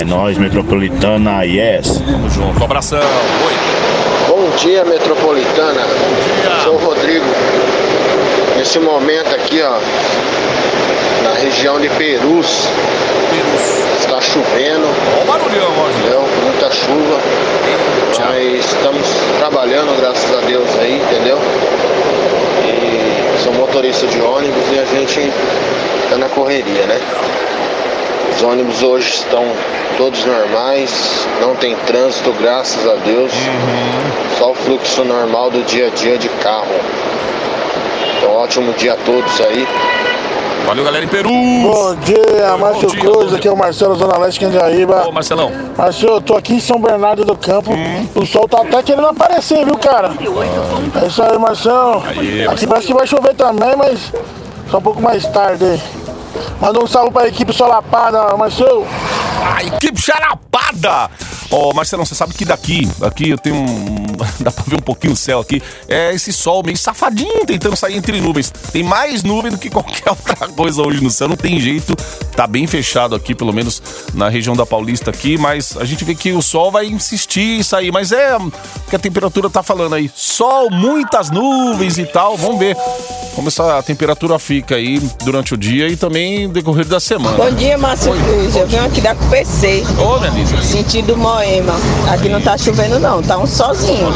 É 0.00 0.04
nóis, 0.04 0.36
Metropolitana, 0.38 1.42
yes. 1.44 2.02
Tamo 2.04 2.28
junto. 2.30 2.62
Abração. 2.64 2.98
Oi. 3.00 3.52
Bom 4.28 4.56
dia, 4.56 4.84
Metropolitana. 4.84 5.80
dia. 6.42 6.60
Sou 6.64 6.74
o 6.74 6.78
Rodrigo. 6.84 7.24
Nesse 8.56 8.78
momento 8.78 9.34
aqui, 9.34 9.60
ó, 9.62 9.78
região 11.42 11.80
de 11.80 11.88
Perus, 11.90 12.68
está 14.00 14.20
chovendo, 14.20 14.86
Ó 15.18 15.22
o 15.22 15.26
barulhão, 15.26 15.72
gente. 15.86 15.98
entendeu? 15.98 16.24
Muita 16.44 16.70
chuva. 16.70 17.18
Mas 18.20 18.64
estamos 18.64 19.08
trabalhando, 19.38 19.98
graças 20.00 20.30
a 20.36 20.40
Deus 20.46 20.68
aí, 20.80 21.02
entendeu? 21.02 21.38
E 22.64 23.42
sou 23.42 23.52
motorista 23.54 24.06
de 24.06 24.20
ônibus 24.20 24.62
e 24.72 24.78
a 24.78 24.84
gente 24.84 25.32
tá 26.10 26.16
na 26.16 26.28
correria, 26.28 26.86
né? 26.86 27.00
Os 28.34 28.42
ônibus 28.42 28.82
hoje 28.82 29.08
estão 29.10 29.44
todos 29.96 30.24
normais, 30.24 31.26
não 31.40 31.56
tem 31.56 31.74
trânsito, 31.86 32.32
graças 32.40 32.86
a 32.88 32.94
Deus. 33.04 33.32
Só 34.38 34.52
o 34.52 34.54
fluxo 34.54 35.04
normal 35.04 35.50
do 35.50 35.62
dia 35.64 35.88
a 35.88 35.90
dia 35.90 36.16
de 36.16 36.28
carro. 36.28 36.74
Então, 38.16 38.32
ótimo 38.36 38.72
dia 38.74 38.92
a 38.92 38.96
todos 38.96 39.40
aí. 39.40 39.66
Valeu, 40.66 40.84
galera 40.84 41.04
em 41.04 41.08
Peru. 41.08 41.28
Bom 41.28 41.94
dia, 41.96 42.56
Márcio 42.58 42.88
Cruz, 42.88 43.34
aqui 43.34 43.46
é 43.48 43.52
o 43.52 43.56
Marcelo 43.56 43.94
Zona 43.94 44.18
Leste 44.18 44.40
Candiaíba. 44.40 45.06
Ô, 45.06 45.12
Marcelão. 45.12 45.50
Márcio, 45.76 46.08
eu 46.08 46.20
tô 46.20 46.36
aqui 46.36 46.54
em 46.54 46.60
São 46.60 46.80
Bernardo 46.80 47.24
do 47.24 47.36
Campo. 47.36 47.70
O 48.14 48.24
sol 48.24 48.48
tá 48.48 48.62
até 48.62 48.82
querendo 48.82 49.06
aparecer, 49.08 49.64
viu, 49.64 49.76
cara? 49.76 50.12
É 51.02 51.06
isso 51.06 51.22
aí, 51.22 51.38
Marcelo. 51.38 52.02
Aqui 52.50 52.66
parece 52.66 52.86
que 52.86 52.94
vai 52.94 53.06
chover 53.06 53.34
também, 53.34 53.76
mas 53.76 54.12
só 54.70 54.78
um 54.78 54.82
pouco 54.82 55.02
mais 55.02 55.26
tarde. 55.26 55.80
Manda 56.60 56.82
um 56.82 56.86
salve 56.86 57.10
pra 57.10 57.28
equipe 57.28 57.52
Solapada, 57.52 58.36
Marcelo. 58.36 58.86
A 59.54 59.62
equipe 59.64 60.00
charapada! 60.00 61.10
Ó, 61.52 61.74
Marcelão, 61.74 62.06
você 62.06 62.14
sabe 62.14 62.32
que 62.32 62.46
daqui, 62.46 62.90
aqui 63.02 63.28
eu 63.28 63.36
tenho 63.36 63.56
um. 63.56 64.06
Dá 64.40 64.50
pra 64.50 64.64
ver 64.66 64.76
um 64.76 64.82
pouquinho 64.82 65.12
o 65.12 65.16
céu 65.16 65.40
aqui. 65.40 65.62
É 65.86 66.14
esse 66.14 66.32
sol 66.32 66.62
meio 66.64 66.78
safadinho 66.78 67.44
tentando 67.44 67.76
sair 67.76 67.96
entre 67.96 68.18
nuvens. 68.22 68.50
Tem 68.72 68.82
mais 68.82 69.22
nuvem 69.22 69.50
do 69.50 69.58
que 69.58 69.68
qualquer 69.68 70.08
outra 70.10 70.48
coisa 70.48 70.80
hoje 70.80 71.02
no 71.02 71.10
céu. 71.10 71.28
Não 71.28 71.36
tem 71.36 71.60
jeito. 71.60 71.94
Tá 72.34 72.46
bem 72.46 72.66
fechado 72.66 73.14
aqui, 73.14 73.34
pelo 73.34 73.52
menos 73.52 73.82
na 74.14 74.30
região 74.30 74.56
da 74.56 74.64
Paulista 74.64 75.10
aqui. 75.10 75.36
Mas 75.36 75.76
a 75.76 75.84
gente 75.84 76.04
vê 76.04 76.14
que 76.14 76.32
o 76.32 76.40
sol 76.40 76.70
vai 76.72 76.86
insistir 76.86 77.58
em 77.58 77.62
sair. 77.62 77.92
Mas 77.92 78.12
é 78.12 78.34
o 78.36 78.50
que 78.88 78.96
a 78.96 78.98
temperatura 78.98 79.50
tá 79.50 79.62
falando 79.62 79.94
aí. 79.94 80.10
Sol, 80.14 80.70
muitas 80.70 81.30
nuvens 81.30 81.98
e 81.98 82.06
tal. 82.06 82.34
Vamos 82.36 82.58
ver 82.58 82.76
como 83.34 83.48
essa 83.48 83.82
temperatura 83.82 84.38
fica 84.38 84.76
aí 84.76 84.98
durante 85.24 85.52
o 85.52 85.56
dia 85.56 85.88
e 85.88 85.96
também 85.96 86.46
no 86.46 86.52
decorrer 86.54 86.86
da 86.86 87.00
semana. 87.00 87.36
Bom 87.36 87.50
dia, 87.52 87.76
Márcio 87.76 88.12
Cruz. 88.12 88.56
Eu 88.56 88.66
venho 88.66 88.84
aqui 88.84 89.00
da 89.02 89.14
PC, 89.14 89.82
Ô, 89.98 90.18
minha 90.18 90.30
linda. 90.30 90.62
sentido 90.62 91.16
Moema. 91.42 91.74
Aqui 92.12 92.28
não 92.28 92.40
tá 92.40 92.56
chovendo 92.56 93.00
não, 93.00 93.20
tá 93.20 93.36
um 93.36 93.46
sozinho. 93.46 94.08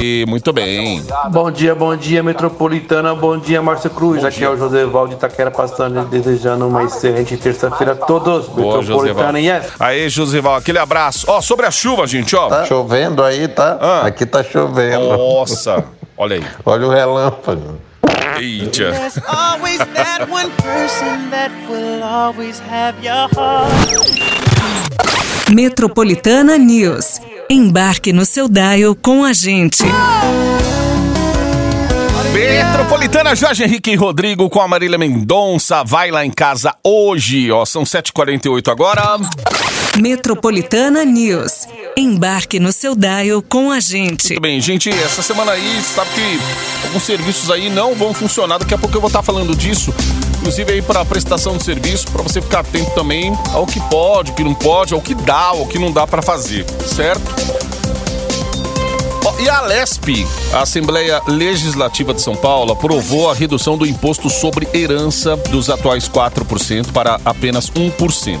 E 0.00 0.24
muito 0.28 0.52
bem. 0.52 1.04
Bom 1.28 1.50
dia, 1.50 1.74
bom 1.74 1.96
dia, 1.96 2.22
Metropolitana. 2.22 3.16
Bom 3.16 3.36
dia, 3.36 3.60
Márcio 3.60 3.90
Cruz. 3.90 4.24
Aqui 4.24 4.44
é 4.44 4.48
o 4.48 4.56
José 4.56 4.86
Valde 4.86 5.14
Itaquera 5.14 5.50
passando, 5.50 6.04
desejando 6.08 6.68
uma 6.68 6.84
excelente 6.84 7.36
terça-feira 7.36 7.94
a 7.94 7.96
todos. 7.96 8.46
Boa, 8.46 8.78
Metropolitana, 8.78 9.40
Josival. 9.40 9.60
yes. 9.60 9.72
Aí, 9.80 10.08
Josival, 10.08 10.54
aquele 10.54 10.78
abraço. 10.78 11.26
Ó, 11.28 11.40
sobre 11.40 11.66
a 11.66 11.70
chuva, 11.72 12.06
gente, 12.06 12.36
ó. 12.36 12.48
Tá 12.48 12.64
chovendo 12.64 13.24
aí, 13.24 13.48
tá? 13.48 13.76
Ah. 13.80 14.06
Aqui 14.06 14.24
tá 14.24 14.44
chovendo. 14.44 15.18
Nossa, 15.18 15.84
olha 16.16 16.36
aí. 16.36 16.44
Olha 16.64 16.86
o 16.86 16.90
relâmpago. 16.90 17.76
Eita. 18.38 18.94
Metropolitana 25.50 26.58
News. 26.58 27.20
Embarque 27.48 28.12
no 28.12 28.26
seu 28.26 28.48
dial 28.48 28.94
com 28.94 29.24
a 29.24 29.32
gente. 29.32 29.82
Metropolitana 32.34 33.34
Jorge 33.34 33.64
Henrique 33.64 33.90
e 33.92 33.96
Rodrigo 33.96 34.50
com 34.50 34.60
a 34.60 34.68
Marília 34.68 34.98
Mendonça. 34.98 35.82
Vai 35.82 36.10
lá 36.10 36.24
em 36.24 36.30
casa 36.30 36.74
hoje, 36.84 37.50
ó. 37.50 37.64
São 37.64 37.82
7h48 37.84 38.70
agora. 38.70 39.18
Metropolitana 39.98 41.02
News. 41.02 41.66
Embarque 41.96 42.60
no 42.60 42.70
seu 42.70 42.94
dial 42.94 43.40
com 43.40 43.70
a 43.70 43.80
gente. 43.80 44.28
Muito 44.28 44.42
bem, 44.42 44.60
gente, 44.60 44.90
essa 44.90 45.22
semana 45.22 45.52
aí, 45.52 45.80
sabe 45.82 46.10
que 46.10 46.86
alguns 46.86 47.02
serviços 47.04 47.50
aí 47.50 47.70
não 47.70 47.94
vão 47.94 48.12
funcionar. 48.12 48.58
Daqui 48.58 48.74
a 48.74 48.78
pouco 48.78 48.94
eu 48.94 49.00
vou 49.00 49.08
estar 49.08 49.22
falando 49.22 49.56
disso. 49.56 49.94
Inclusive 50.38 50.72
aí 50.72 50.82
para 50.82 51.04
prestação 51.04 51.56
de 51.56 51.64
serviço, 51.64 52.06
para 52.10 52.22
você 52.22 52.40
ficar 52.40 52.60
atento 52.60 52.90
também 52.92 53.36
ao 53.52 53.66
que 53.66 53.80
pode, 53.88 54.30
o 54.30 54.34
que 54.34 54.44
não 54.44 54.54
pode, 54.54 54.94
ao 54.94 55.00
que 55.00 55.14
dá, 55.14 55.46
ao 55.48 55.66
que 55.66 55.78
não 55.78 55.92
dá 55.92 56.06
para 56.06 56.22
fazer, 56.22 56.64
certo? 56.86 57.68
E 59.40 59.48
a 59.48 59.60
LESP, 59.60 60.26
a 60.52 60.62
Assembleia 60.62 61.22
Legislativa 61.28 62.12
de 62.12 62.20
São 62.20 62.34
Paulo, 62.34 62.72
aprovou 62.72 63.30
a 63.30 63.34
redução 63.34 63.78
do 63.78 63.86
imposto 63.86 64.28
sobre 64.28 64.66
herança 64.74 65.36
dos 65.36 65.70
atuais 65.70 66.08
4% 66.08 66.90
para 66.90 67.20
apenas 67.24 67.70
1%. 67.70 68.40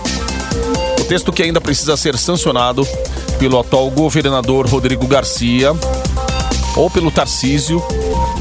O 1.00 1.04
texto 1.04 1.32
que 1.32 1.44
ainda 1.44 1.60
precisa 1.60 1.96
ser 1.96 2.18
sancionado 2.18 2.84
pelo 3.38 3.60
atual 3.60 3.88
governador 3.92 4.66
Rodrigo 4.66 5.06
Garcia 5.06 5.72
ou 6.74 6.90
pelo 6.90 7.12
Tarcísio, 7.12 7.80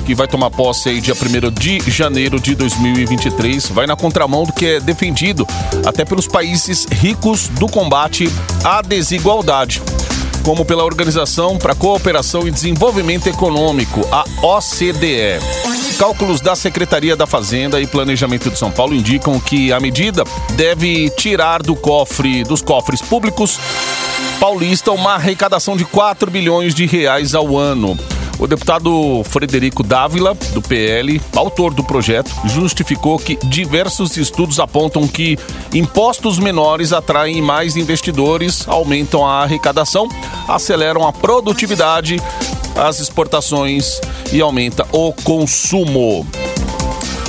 que 0.08 0.16
vai 0.16 0.26
tomar 0.26 0.50
posse 0.50 0.88
aí 0.88 1.02
dia 1.02 1.14
1 1.14 1.52
de 1.52 1.92
janeiro 1.92 2.40
de 2.40 2.56
2023, 2.56 3.68
vai 3.68 3.86
na 3.86 3.94
contramão 3.94 4.46
do 4.46 4.54
que 4.54 4.66
é 4.66 4.80
defendido 4.80 5.46
até 5.86 6.06
pelos 6.06 6.26
países 6.26 6.86
ricos 6.90 7.50
do 7.50 7.68
combate 7.68 8.32
à 8.64 8.82
desigualdade 8.82 9.82
como 10.44 10.64
pela 10.64 10.86
Organização 10.86 11.58
para 11.58 11.76
Cooperação 11.76 12.48
e 12.48 12.52
Desenvolvimento 12.52 13.28
Econômico, 13.28 14.00
a 14.10 14.24
OCDE. 14.42 15.42
Cálculos 16.00 16.40
da 16.40 16.56
Secretaria 16.56 17.18
da 17.18 17.28
Fazenda 17.28 17.82
e 17.82 17.86
Planejamento 17.86 18.50
de 18.50 18.58
São 18.58 18.72
Paulo 18.72 18.96
indicam 18.96 19.38
que 19.42 19.74
a 19.74 19.80
medida 19.82 20.24
deve 20.56 21.10
tirar 21.10 21.62
do 21.62 21.76
cofre 21.76 22.46
dos 22.46 22.62
cofres 22.62 23.02
públicos 23.02 23.60
paulista 24.40 24.92
uma 24.94 25.16
arrecadação 25.16 25.76
de 25.76 25.84
4 25.84 26.32
bilhões 26.32 26.74
de 26.74 26.86
reais 26.86 27.36
ao 27.36 27.58
ano. 27.58 27.98
O 28.39 28.46
deputado 28.46 29.24
Frederico 29.24 29.82
Dávila, 29.82 30.36
do 30.53 30.62
PL, 30.62 31.20
autor 31.36 31.74
do 31.74 31.84
projeto, 31.84 32.32
justificou 32.46 33.17
que 33.17 33.36
diversos 33.48 34.15
estudos 34.15 34.60
apontam 34.60 35.08
que 35.08 35.39
impostos 35.74 36.38
menores 36.38 36.94
atraem 36.94 37.41
mais 37.41 37.75
investidores, 37.75 38.67
aumentam 38.67 39.25
a 39.25 39.41
arrecadação, 39.41 40.08
aceleram 40.48 41.08
a 41.08 41.12
produtividade, 41.12 42.22
as 42.75 43.00
exportações 43.00 44.00
e 44.32 44.39
aumenta 44.39 44.86
o 44.91 45.12
consumo. 45.13 46.25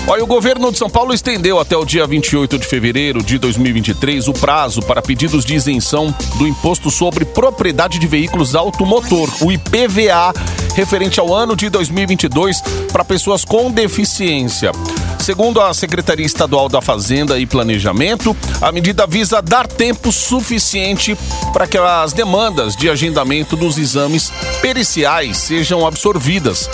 Olha, 0.07 0.25
o 0.25 0.27
governo 0.27 0.73
de 0.73 0.79
São 0.79 0.89
Paulo 0.89 1.13
estendeu 1.13 1.59
até 1.59 1.77
o 1.77 1.85
dia 1.85 2.07
28 2.07 2.59
de 2.59 2.67
fevereiro 2.67 3.23
de 3.23 3.39
2023 3.39 4.29
o 4.29 4.33
prazo 4.33 4.81
para 4.81 5.03
pedidos 5.03 5.45
de 5.45 5.55
isenção 5.55 6.15
do 6.37 6.47
Imposto 6.47 6.91
sobre 6.91 7.25
Propriedade 7.25 7.99
de 7.99 8.07
Veículos 8.07 8.55
Automotor, 8.55 9.29
o 9.43 9.53
IPVA, 9.53 10.33
referente 10.75 11.21
ao 11.21 11.35
ano 11.35 11.55
de 11.55 11.69
2022 11.69 12.63
para 12.93 13.05
pessoas 13.05 13.45
com 13.45 13.71
deficiência. 13.71 14.73
Segundo 15.19 15.61
a 15.61 15.75
Secretaria 15.75 16.25
Estadual 16.25 16.71
da 16.71 16.81
Fazenda 16.81 17.39
e 17.39 17.45
Planejamento, 17.45 18.35
a 18.63 18.73
medida 18.73 19.07
visa 19.07 19.43
dar 19.43 19.67
tempo 19.67 20.11
suficiente 20.11 21.17
para 21.53 21.67
que 21.67 21.77
as 21.77 22.15
demandas 22.15 22.75
de 22.75 22.89
agendamento 22.89 23.57
dos 23.57 23.77
exames 23.77 24.33
periciais 24.63 25.37
sejam 25.37 25.87
absorvidas. 25.87 26.71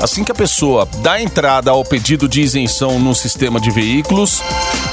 Assim 0.00 0.22
que 0.22 0.30
a 0.30 0.34
pessoa 0.34 0.88
dá 1.02 1.20
entrada 1.20 1.72
ao 1.72 1.84
pedido 1.84 2.28
de 2.28 2.40
isenção 2.40 3.00
no 3.00 3.16
sistema 3.16 3.60
de 3.60 3.68
veículos, 3.70 4.40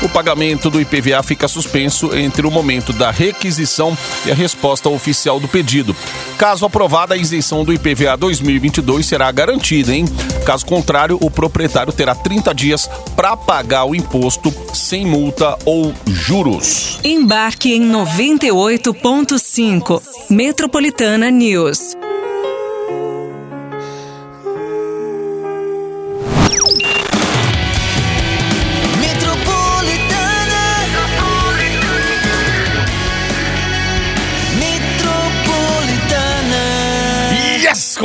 o 0.01 0.09
pagamento 0.09 0.67
do 0.69 0.81
IPVA 0.81 1.21
fica 1.21 1.47
suspenso 1.47 2.17
entre 2.17 2.47
o 2.47 2.51
momento 2.51 2.91
da 2.91 3.11
requisição 3.11 3.95
e 4.25 4.31
a 4.31 4.35
resposta 4.35 4.89
oficial 4.89 5.39
do 5.39 5.47
pedido. 5.47 5.95
Caso 6.39 6.65
aprovada, 6.65 7.13
a 7.13 7.17
isenção 7.17 7.63
do 7.63 7.71
IPVA 7.71 8.17
2022 8.17 9.05
será 9.05 9.31
garantida, 9.31 9.93
hein? 9.93 10.05
Caso 10.43 10.65
contrário, 10.65 11.19
o 11.21 11.29
proprietário 11.29 11.93
terá 11.93 12.15
30 12.15 12.55
dias 12.55 12.89
para 13.15 13.37
pagar 13.37 13.85
o 13.85 13.93
imposto 13.93 14.51
sem 14.73 15.05
multa 15.05 15.55
ou 15.65 15.93
juros. 16.07 16.99
Embarque 17.03 17.73
em 17.73 17.91
98.5. 17.91 20.01
Metropolitana 20.29 21.29
News. 21.29 21.95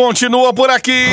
Continua 0.00 0.54
por 0.54 0.70
aqui. 0.70 1.04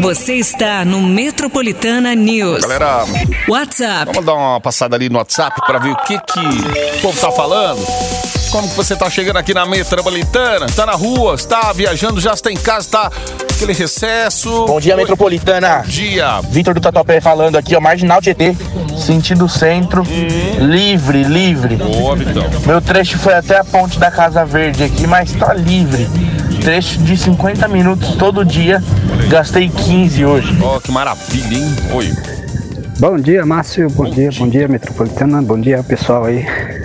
Você 0.00 0.34
está 0.34 0.84
no 0.84 1.02
Metropolitana 1.02 2.14
News. 2.14 2.62
Galera, 2.62 3.04
WhatsApp 3.48 4.12
vamos 4.12 4.24
dar 4.24 4.34
uma 4.34 4.60
passada 4.60 4.94
ali 4.94 5.08
no 5.08 5.18
WhatsApp 5.18 5.60
para 5.66 5.80
ver 5.80 5.90
o 5.90 5.96
que, 5.96 6.16
que 6.20 6.98
o 6.98 7.02
povo 7.02 7.20
tá 7.20 7.32
falando. 7.32 7.84
Como 8.52 8.68
que 8.68 8.76
você 8.76 8.94
tá 8.94 9.08
chegando 9.08 9.38
aqui 9.38 9.54
na 9.54 9.64
metropolitana? 9.64 10.66
Tá 10.66 10.84
na 10.84 10.92
rua, 10.92 11.36
está 11.36 11.72
viajando, 11.72 12.20
já 12.20 12.34
está 12.34 12.52
em 12.52 12.56
casa, 12.56 12.86
tá 12.86 13.10
aquele 13.50 13.72
recesso. 13.72 14.66
Bom 14.66 14.78
dia, 14.78 14.94
Metropolitana. 14.94 15.78
Bom 15.78 15.88
dia. 15.88 16.38
Vitor 16.50 16.74
do 16.74 16.80
Tatuapé 16.82 17.18
falando 17.18 17.56
aqui, 17.56 17.74
ó, 17.74 17.80
Marginal 17.80 18.20
Tietê, 18.20 18.54
sentido 18.94 19.48
centro, 19.48 20.02
livre, 20.58 21.24
livre. 21.24 21.76
Boa, 21.76 22.14
Vitão. 22.14 22.44
Meu 22.66 22.82
trecho 22.82 23.18
foi 23.18 23.32
até 23.32 23.56
a 23.56 23.64
ponte 23.64 23.98
da 23.98 24.10
Casa 24.10 24.44
Verde 24.44 24.84
aqui, 24.84 25.06
mas 25.06 25.32
tá 25.32 25.54
livre. 25.54 26.06
Trecho 26.60 26.98
de 26.98 27.16
50 27.16 27.66
minutos 27.68 28.16
todo 28.16 28.44
dia, 28.44 28.84
gastei 29.30 29.70
15 29.70 30.26
hoje. 30.26 30.58
Ó, 30.62 30.78
que 30.78 30.92
maravilha, 30.92 31.56
hein? 31.56 31.76
Oi. 31.94 32.12
Bom 32.98 33.16
dia, 33.16 33.46
Márcio. 33.46 33.88
Bom 33.88 34.10
dia, 34.10 34.28
bom 34.36 34.46
dia, 34.46 34.68
Metropolitana. 34.68 35.40
Bom 35.40 35.58
dia, 35.58 35.82
pessoal 35.82 36.26
aí. 36.26 36.81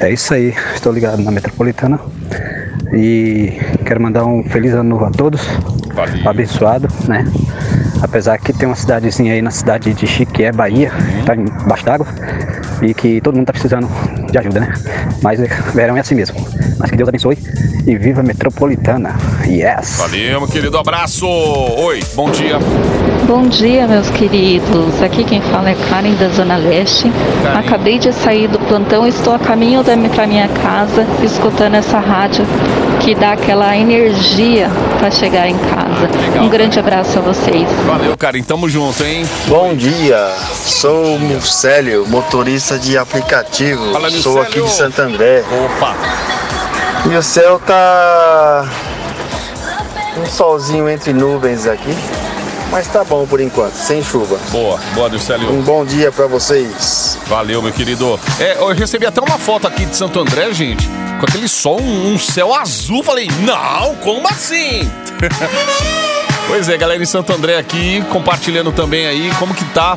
É 0.00 0.10
isso 0.10 0.32
aí, 0.32 0.54
estou 0.74 0.92
ligado 0.92 1.22
na 1.22 1.30
Metropolitana. 1.30 2.00
E 2.92 3.52
quero 3.84 4.00
mandar 4.00 4.24
um 4.24 4.42
feliz 4.42 4.72
ano 4.72 4.88
novo 4.88 5.04
a 5.04 5.10
todos. 5.10 5.42
Abençoado, 6.24 6.88
né? 7.06 7.24
Apesar 8.02 8.38
que 8.38 8.50
tem 8.52 8.66
uma 8.66 8.74
cidadezinha 8.74 9.34
aí 9.34 9.42
na 9.42 9.50
cidade 9.50 9.92
de 9.92 10.06
Chiquié, 10.06 10.52
Bahia, 10.52 10.90
tá 11.26 11.36
embaixo 11.36 11.84
d'água. 11.84 12.06
E 12.80 12.94
que 12.94 13.20
todo 13.20 13.36
mundo 13.36 13.46
tá 13.46 13.52
precisando 13.52 13.88
de 14.30 14.38
ajuda, 14.38 14.60
né? 14.60 14.72
Mas 15.22 15.38
é, 15.38 15.46
verão 15.74 15.98
é 15.98 16.00
assim 16.00 16.14
mesmo. 16.14 16.34
Mas 16.78 16.90
que 16.90 16.96
Deus 16.96 17.08
abençoe 17.08 17.38
e 17.86 17.96
viva 17.96 18.20
a 18.20 18.22
Metropolitana. 18.22 19.16
Yes! 19.46 19.98
Valeu, 19.98 20.40
meu 20.40 20.48
querido. 20.48 20.78
Abraço. 20.78 21.26
Oi, 21.26 22.02
bom 22.14 22.30
dia. 22.30 22.58
Bom 23.26 23.46
dia, 23.48 23.86
meus 23.86 24.10
queridos. 24.10 25.02
Aqui 25.02 25.24
quem 25.24 25.40
fala 25.40 25.70
é 25.70 25.76
Karen 25.88 26.14
da 26.14 26.28
Zona 26.30 26.56
Leste. 26.56 27.10
Acabei 27.56 27.98
de 27.98 28.12
sair 28.12 28.48
do 28.48 28.58
plantão, 28.58 29.06
estou 29.06 29.34
a 29.34 29.38
caminho 29.38 29.82
da 29.82 29.96
para 30.14 30.26
minha 30.26 30.48
casa, 30.48 31.06
escutando 31.22 31.74
essa 31.74 31.98
rádio 31.98 32.44
que 33.00 33.14
dá 33.14 33.32
aquela 33.32 33.76
energia 33.76 34.68
para 34.98 35.10
chegar 35.10 35.48
em 35.48 35.56
casa. 35.56 36.08
um 36.40 36.48
grande 36.48 36.78
abraço 36.78 37.18
a 37.18 37.22
vocês. 37.22 37.68
Valeu, 37.86 38.16
Karen. 38.16 38.42
Tamo 38.42 38.68
junto, 38.68 39.02
hein? 39.04 39.24
Bom 39.46 39.74
dia, 39.74 40.34
sou 40.64 41.16
o 41.16 41.20
Milcélio, 41.20 42.06
motorista 42.08 42.78
de 42.78 42.98
aplicativo. 42.98 43.92
Fala, 43.92 44.10
sou 44.10 44.40
aqui 44.40 44.60
de 44.60 44.70
Santo 44.70 45.00
André. 45.00 45.44
Opa! 45.64 46.39
E 47.08 47.16
o 47.16 47.22
céu 47.22 47.58
tá 47.58 48.68
um 50.18 50.26
solzinho 50.26 50.88
entre 50.88 51.12
nuvens 51.12 51.66
aqui, 51.66 51.94
mas 52.70 52.86
tá 52.88 53.02
bom 53.02 53.26
por 53.26 53.40
enquanto, 53.40 53.74
sem 53.74 54.02
chuva. 54.04 54.38
Boa, 54.50 54.78
boa, 54.94 55.08
Dilcélio. 55.08 55.50
Um 55.50 55.62
bom 55.62 55.84
dia 55.84 56.12
pra 56.12 56.26
vocês. 56.26 57.18
Valeu, 57.26 57.62
meu 57.62 57.72
querido. 57.72 58.20
É, 58.38 58.58
eu 58.58 58.68
recebi 58.74 59.06
até 59.06 59.20
uma 59.20 59.38
foto 59.38 59.66
aqui 59.66 59.86
de 59.86 59.96
Santo 59.96 60.20
André, 60.20 60.52
gente, 60.52 60.88
com 61.18 61.26
aquele 61.26 61.48
sol, 61.48 61.80
um, 61.80 62.14
um 62.14 62.18
céu 62.18 62.54
azul. 62.54 63.02
Falei, 63.02 63.28
não, 63.40 63.96
como 63.96 64.28
assim? 64.28 64.90
pois 66.46 66.68
é, 66.68 66.76
galera 66.76 67.02
em 67.02 67.06
Santo 67.06 67.32
André 67.32 67.56
aqui, 67.56 68.04
compartilhando 68.10 68.72
também 68.72 69.06
aí 69.06 69.30
como 69.38 69.54
que 69.54 69.64
tá 69.66 69.96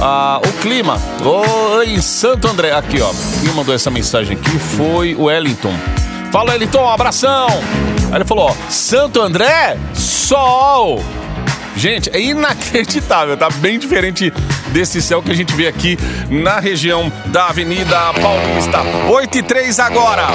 ah, 0.00 0.40
o 0.44 0.52
clima. 0.60 1.00
Oi, 1.24 1.90
em 1.90 2.00
Santo 2.00 2.48
André. 2.48 2.72
Aqui, 2.72 3.00
ó. 3.00 3.10
Quem 3.40 3.52
mandou 3.52 3.74
essa 3.74 3.90
mensagem 3.90 4.36
aqui 4.36 4.58
foi 4.58 5.14
o 5.14 5.24
Wellington. 5.24 5.74
Fala, 6.32 6.52
Wellington, 6.52 6.82
um 6.82 6.88
abração. 6.88 7.48
Aí 8.10 8.16
ele 8.16 8.24
falou, 8.24 8.50
ó, 8.50 8.70
Santo 8.70 9.20
André, 9.20 9.78
sol. 9.94 11.02
Gente, 11.76 12.08
é 12.10 12.20
inacreditável, 12.20 13.36
tá 13.36 13.48
bem 13.50 13.78
diferente 13.78 14.32
desse 14.68 15.02
céu 15.02 15.22
que 15.22 15.30
a 15.30 15.34
gente 15.34 15.52
vê 15.54 15.66
aqui 15.66 15.98
na 16.30 16.60
região 16.60 17.12
da 17.26 17.48
Avenida 17.48 18.12
Paulista. 18.14 18.82
8 19.08 19.38
e 19.38 19.42
3 19.42 19.80
agora. 19.80 20.28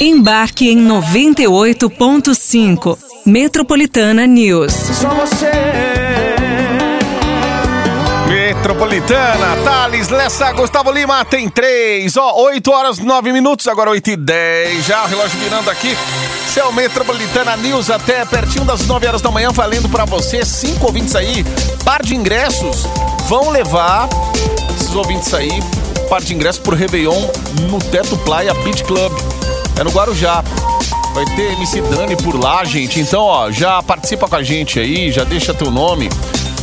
Embarque 0.00 0.70
em 0.70 0.78
98.5. 0.78 2.96
Metropolitana 3.26 4.28
News. 4.28 4.72
Só 4.72 5.08
você. 5.08 5.50
Metropolitana, 8.28 9.56
Thales, 9.64 10.08
Lessa, 10.08 10.52
Gustavo 10.52 10.92
Lima, 10.92 11.24
tem 11.24 11.48
três, 11.48 12.16
ó, 12.16 12.32
8 12.42 12.70
horas 12.70 12.98
9 12.98 13.32
minutos, 13.32 13.66
agora 13.66 13.90
8 13.90 14.10
e 14.10 14.16
10, 14.16 14.86
já 14.86 15.04
o 15.04 15.08
relógio 15.08 15.38
virando 15.40 15.70
aqui, 15.70 15.96
seu 16.46 16.70
Metropolitana 16.72 17.56
News 17.56 17.90
até 17.90 18.24
pertinho 18.24 18.64
das 18.64 18.86
9 18.86 19.06
horas 19.06 19.22
da 19.22 19.30
manhã, 19.30 19.50
valendo 19.50 19.88
pra 19.88 20.04
você, 20.04 20.44
cinco 20.44 20.86
ouvintes 20.86 21.16
aí, 21.16 21.44
par 21.84 22.02
de 22.02 22.14
ingressos, 22.14 22.86
vão 23.28 23.50
levar 23.50 24.08
esses 24.76 24.94
ouvintes 24.94 25.32
aí, 25.34 25.50
par 26.08 26.20
de 26.20 26.34
ingressos 26.34 26.62
pro 26.62 26.76
Réveillon 26.76 27.20
no 27.70 27.78
Teto 27.78 28.16
Playa 28.18 28.54
Beach 28.54 28.84
Club, 28.84 29.12
é 29.78 29.84
no 29.84 29.90
Guarujá. 29.90 30.42
Vai 31.14 31.24
ter 31.36 31.52
MC 31.52 31.80
Dani 31.82 32.16
por 32.16 32.38
lá, 32.38 32.64
gente. 32.64 33.00
Então, 33.00 33.22
ó, 33.22 33.50
já 33.50 33.82
participa 33.82 34.28
com 34.28 34.36
a 34.36 34.42
gente 34.42 34.78
aí, 34.78 35.10
já 35.12 35.24
deixa 35.24 35.54
teu 35.54 35.70
nome. 35.70 36.08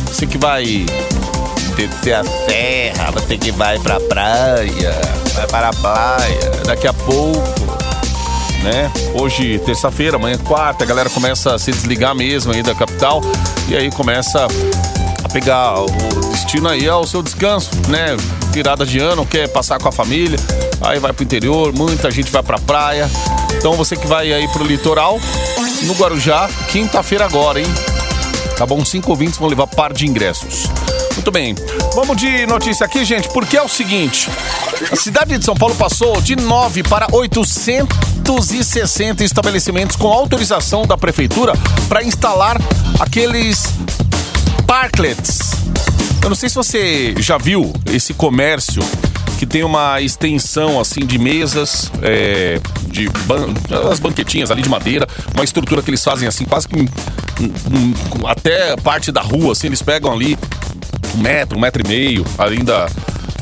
Você 0.06 0.26
que 0.26 0.36
vai 0.36 0.86
descer 1.74 2.14
a 2.14 2.24
serra, 2.24 3.10
você 3.12 3.36
que 3.36 3.50
vai 3.50 3.78
pra 3.78 3.98
praia, 4.00 4.94
vai 5.34 5.46
para 5.46 5.68
a 5.68 5.72
praia, 5.72 6.50
daqui 6.64 6.86
a 6.86 6.92
pouco, 6.92 7.78
né? 8.62 8.90
Hoje, 9.14 9.58
terça-feira, 9.60 10.16
amanhã, 10.16 10.38
quarta, 10.38 10.84
a 10.84 10.86
galera 10.86 11.10
começa 11.10 11.54
a 11.54 11.58
se 11.58 11.70
desligar 11.70 12.14
mesmo 12.14 12.52
aí 12.52 12.62
da 12.62 12.74
capital 12.74 13.20
e 13.68 13.76
aí 13.76 13.90
começa 13.90 14.46
a 15.22 15.28
pegar 15.28 15.80
o 15.80 15.86
destino 16.30 16.68
aí 16.68 16.88
ao 16.88 17.06
seu 17.06 17.22
descanso, 17.22 17.70
né? 17.88 18.16
Virada 18.52 18.86
de 18.86 18.98
ano, 18.98 19.26
quer 19.26 19.48
passar 19.48 19.78
com 19.78 19.88
a 19.88 19.92
família, 19.92 20.38
aí 20.80 20.98
vai 20.98 21.12
pro 21.12 21.24
interior, 21.24 21.72
muita 21.72 22.10
gente 22.10 22.30
vai 22.30 22.42
pra 22.42 22.58
praia. 22.58 23.10
Então 23.56 23.74
você 23.74 23.96
que 23.96 24.06
vai 24.06 24.32
aí 24.32 24.46
pro 24.48 24.64
litoral, 24.64 25.18
no 25.82 25.94
Guarujá, 25.94 26.48
quinta-feira 26.70 27.24
agora, 27.24 27.60
hein? 27.60 27.66
Tá 28.56 28.64
bom? 28.64 28.84
Cinco 28.84 29.10
ouvintes 29.10 29.38
vão 29.38 29.48
levar 29.48 29.66
par 29.66 29.92
de 29.92 30.06
ingressos. 30.06 30.66
Muito 31.14 31.30
bem. 31.30 31.54
Vamos 31.94 32.16
de 32.16 32.46
notícia 32.46 32.86
aqui, 32.86 33.04
gente, 33.04 33.28
porque 33.30 33.56
é 33.56 33.62
o 33.62 33.68
seguinte: 33.68 34.28
a 34.90 34.96
cidade 34.96 35.38
de 35.38 35.44
São 35.44 35.54
Paulo 35.54 35.74
passou 35.74 36.20
de 36.20 36.36
9 36.36 36.82
para 36.84 37.06
860 37.10 39.24
estabelecimentos 39.24 39.96
com 39.96 40.12
autorização 40.12 40.86
da 40.86 40.96
prefeitura 40.96 41.52
para 41.88 42.02
instalar 42.02 42.58
aqueles 42.98 43.66
parklets. 44.66 45.52
Eu 46.22 46.28
não 46.28 46.36
sei 46.36 46.48
se 46.48 46.54
você 46.54 47.14
já 47.18 47.38
viu 47.38 47.72
esse 47.86 48.12
comércio 48.12 48.82
que 49.38 49.46
tem 49.46 49.62
uma 49.62 50.00
extensão 50.00 50.80
assim 50.80 51.04
de 51.04 51.18
mesas, 51.18 51.90
é, 52.02 52.58
de 52.88 53.08
ban 53.26 53.48
as 53.90 54.00
banquetinhas 54.00 54.50
ali 54.50 54.62
de 54.62 54.68
madeira, 54.68 55.06
uma 55.34 55.44
estrutura 55.44 55.82
que 55.82 55.90
eles 55.90 56.02
fazem 56.02 56.26
assim 56.26 56.44
quase 56.44 56.66
que 56.68 56.76
hum, 56.76 56.88
hum, 57.40 57.94
até 58.26 58.76
parte 58.76 59.12
da 59.12 59.20
rua, 59.20 59.52
assim 59.52 59.66
eles 59.66 59.82
pegam 59.82 60.12
ali 60.12 60.38
um 61.14 61.20
metro, 61.20 61.58
um 61.58 61.60
metro 61.60 61.82
e 61.84 61.88
meio, 61.88 62.24
ainda 62.38 62.86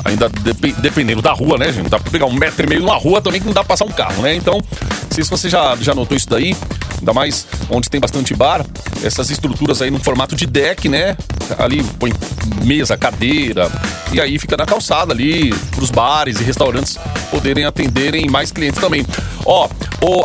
ainda 0.03 0.29
dep 0.29 0.73
dependendo 0.79 1.21
da 1.21 1.31
rua, 1.31 1.57
né, 1.57 1.71
gente? 1.73 1.89
Dá 1.89 1.99
pra 1.99 2.11
pegar 2.11 2.27
um 2.27 2.33
metro 2.33 2.65
e 2.65 2.69
meio 2.69 2.81
numa 2.81 2.95
rua 2.95 3.21
também 3.21 3.41
que 3.41 3.47
não 3.47 3.53
dá 3.53 3.61
pra 3.63 3.69
passar 3.69 3.85
um 3.85 3.91
carro, 3.91 4.21
né? 4.21 4.35
Então, 4.35 4.61
se 5.09 5.23
você 5.23 5.49
já, 5.49 5.75
já 5.77 5.95
notou 5.95 6.15
isso 6.15 6.29
daí, 6.29 6.55
ainda 6.99 7.11
mais 7.11 7.47
onde 7.69 7.89
tem 7.89 7.99
bastante 7.99 8.33
bar, 8.35 8.63
essas 9.03 9.29
estruturas 9.31 9.81
aí 9.81 9.89
no 9.89 9.99
formato 9.99 10.35
de 10.35 10.45
deck, 10.45 10.87
né? 10.87 11.17
Ali 11.57 11.83
põe 11.99 12.13
mesa, 12.63 12.95
cadeira, 12.95 13.69
e 14.11 14.21
aí 14.21 14.39
fica 14.39 14.55
na 14.55 14.65
calçada 14.65 15.13
ali, 15.13 15.53
pros 15.71 15.91
bares 15.91 16.39
e 16.39 16.43
restaurantes 16.43 16.97
poderem 17.29 17.65
atenderem 17.65 18.27
mais 18.29 18.51
clientes 18.51 18.79
também. 18.79 19.05
Ó, 19.45 19.69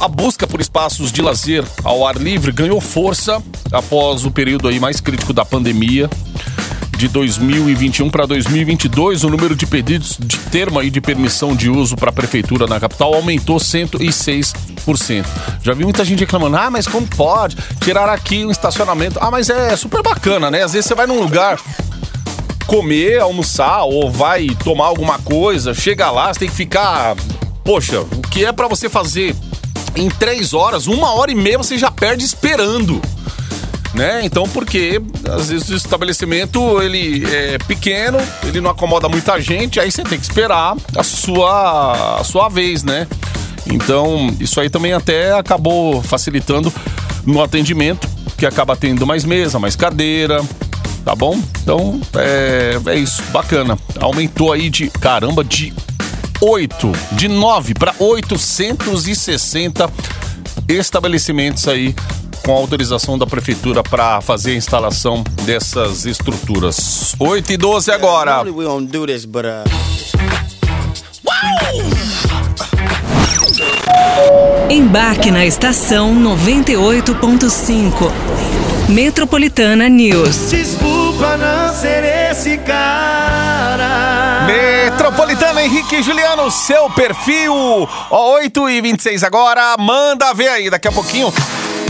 a 0.01 0.09
busca 0.09 0.47
por 0.47 0.61
espaços 0.61 1.11
de 1.11 1.23
lazer 1.23 1.65
ao 1.83 2.07
ar 2.07 2.17
livre 2.17 2.53
ganhou 2.53 2.81
força 2.81 3.43
após 3.73 4.25
o 4.25 4.31
período 4.31 4.69
aí 4.69 4.79
mais 4.79 5.01
crítico 5.01 5.33
da 5.33 5.45
pandemia 5.45 6.09
de 7.01 7.09
2021 7.09 8.11
para 8.11 8.27
2022, 8.27 9.25
o 9.25 9.31
número 9.31 9.57
de 9.57 9.67
pedidos 9.67 10.19
de 10.21 10.37
termo 10.37 10.79
aí 10.79 10.91
de 10.91 11.01
permissão 11.01 11.57
de 11.57 11.71
uso 11.71 11.97
para 11.97 12.11
a 12.11 12.13
prefeitura 12.13 12.67
na 12.67 12.79
capital 12.79 13.15
aumentou 13.15 13.57
106%. 13.57 15.25
Já 15.63 15.73
vi 15.73 15.85
muita 15.85 16.05
gente 16.05 16.21
reclamando: 16.21 16.59
"Ah, 16.59 16.71
mas 16.71 16.87
como 16.87 17.07
pode 17.07 17.57
tirar 17.81 18.11
aqui 18.11 18.45
um 18.45 18.51
estacionamento?" 18.51 19.19
Ah, 19.19 19.31
mas 19.31 19.49
é 19.49 19.75
super 19.77 20.03
bacana, 20.03 20.51
né? 20.51 20.63
Às 20.63 20.75
vezes 20.75 20.89
você 20.89 20.95
vai 20.95 21.07
num 21.07 21.23
lugar 21.23 21.59
comer, 22.67 23.21
almoçar 23.21 23.85
ou 23.85 24.11
vai 24.11 24.49
tomar 24.65 24.87
alguma 24.87 25.19
coisa, 25.19 25.75
chega 25.75 26.11
lá, 26.11 26.33
você 26.33 26.41
tem 26.41 26.49
que 26.49 26.57
ficar, 26.57 27.17
poxa, 27.65 28.01
o 28.01 28.23
que 28.31 28.45
é 28.45 28.53
para 28.53 28.69
você 28.69 28.89
fazer 28.89 29.35
em 29.97 30.09
três 30.09 30.55
horas, 30.55 30.87
uma 30.87 31.13
hora 31.15 31.31
e 31.31 31.35
meia 31.35 31.59
você 31.59 31.77
já 31.77 31.91
perde 31.91 32.25
esperando 32.25 33.01
né? 33.95 34.21
Então, 34.25 34.45
porque 34.45 35.01
às 35.29 35.49
vezes 35.49 35.69
o 35.69 35.77
estabelecimento 35.77 36.81
ele 36.81 37.25
é 37.27 37.59
pequeno, 37.59 38.19
ele 38.45 38.61
não 38.61 38.71
acomoda 38.71 39.09
muita 39.09 39.41
gente, 39.41 39.81
aí 39.81 39.91
você 39.91 40.03
tem 40.03 40.19
que 40.19 40.25
esperar 40.25 40.77
a 40.97 41.03
sua, 41.03 42.21
a 42.21 42.25
sua 42.25 42.49
vez, 42.49 42.83
né? 42.83 43.07
Então, 43.67 44.35
isso 44.41 44.61
aí 44.61 44.71
também 44.71 44.93
até 44.93 45.33
acabou 45.33 46.03
facilitando 46.03 46.73
no 47.27 47.43
atendimento, 47.43 48.09
que 48.37 48.47
acaba 48.47 48.77
tendo 48.77 49.07
mais 49.07 49.25
mesa, 49.25 49.59
mais 49.59 49.77
cadeira, 49.77 50.43
tá 51.05 51.15
bom? 51.15 51.39
Então, 51.63 52.01
é, 52.17 52.81
é 52.87 52.95
isso, 52.97 53.23
bacana. 53.31 53.79
Aumentou 54.01 54.53
aí 54.53 54.71
de, 54.71 54.89
caramba, 54.89 55.45
de 55.45 55.75
8, 56.41 56.93
de 57.13 57.29
9 57.29 57.75
para 57.75 57.95
860 57.99 59.91
estabelecimentos 60.69 61.69
aí 61.69 61.95
com 62.45 62.53
autorização 62.53 63.19
da 63.19 63.27
prefeitura 63.27 63.83
para 63.83 64.21
fazer 64.21 64.53
a 64.53 64.55
instalação 64.55 65.25
dessas 65.43 66.07
estruturas. 66.07 67.17
8 67.19 67.53
e 67.53 67.57
12 67.57 67.91
agora. 67.91 68.43
Uh. 68.43 68.71
Embarque 74.71 75.31
na 75.31 75.45
estação 75.45 76.15
98.5. 76.15 78.60
Metropolitana 78.91 79.89
News. 79.89 80.51
Desculpa 80.51 81.37
não 81.37 81.73
ser 81.73 82.03
esse 82.31 82.59
cara. 82.59 84.47
Metropolitana 84.47 85.63
Henrique 85.63 85.97
e 85.97 86.03
Juliano, 86.03 86.51
seu 86.51 86.91
perfil. 86.91 87.55
Ó, 88.11 88.33
8 88.35 88.69
e 88.69 88.81
26 88.81 89.23
agora. 89.23 89.77
Manda 89.79 90.35
ver 90.35 90.49
aí, 90.49 90.69
daqui 90.69 90.89
a 90.89 90.93
pouquinho. 90.93 91.33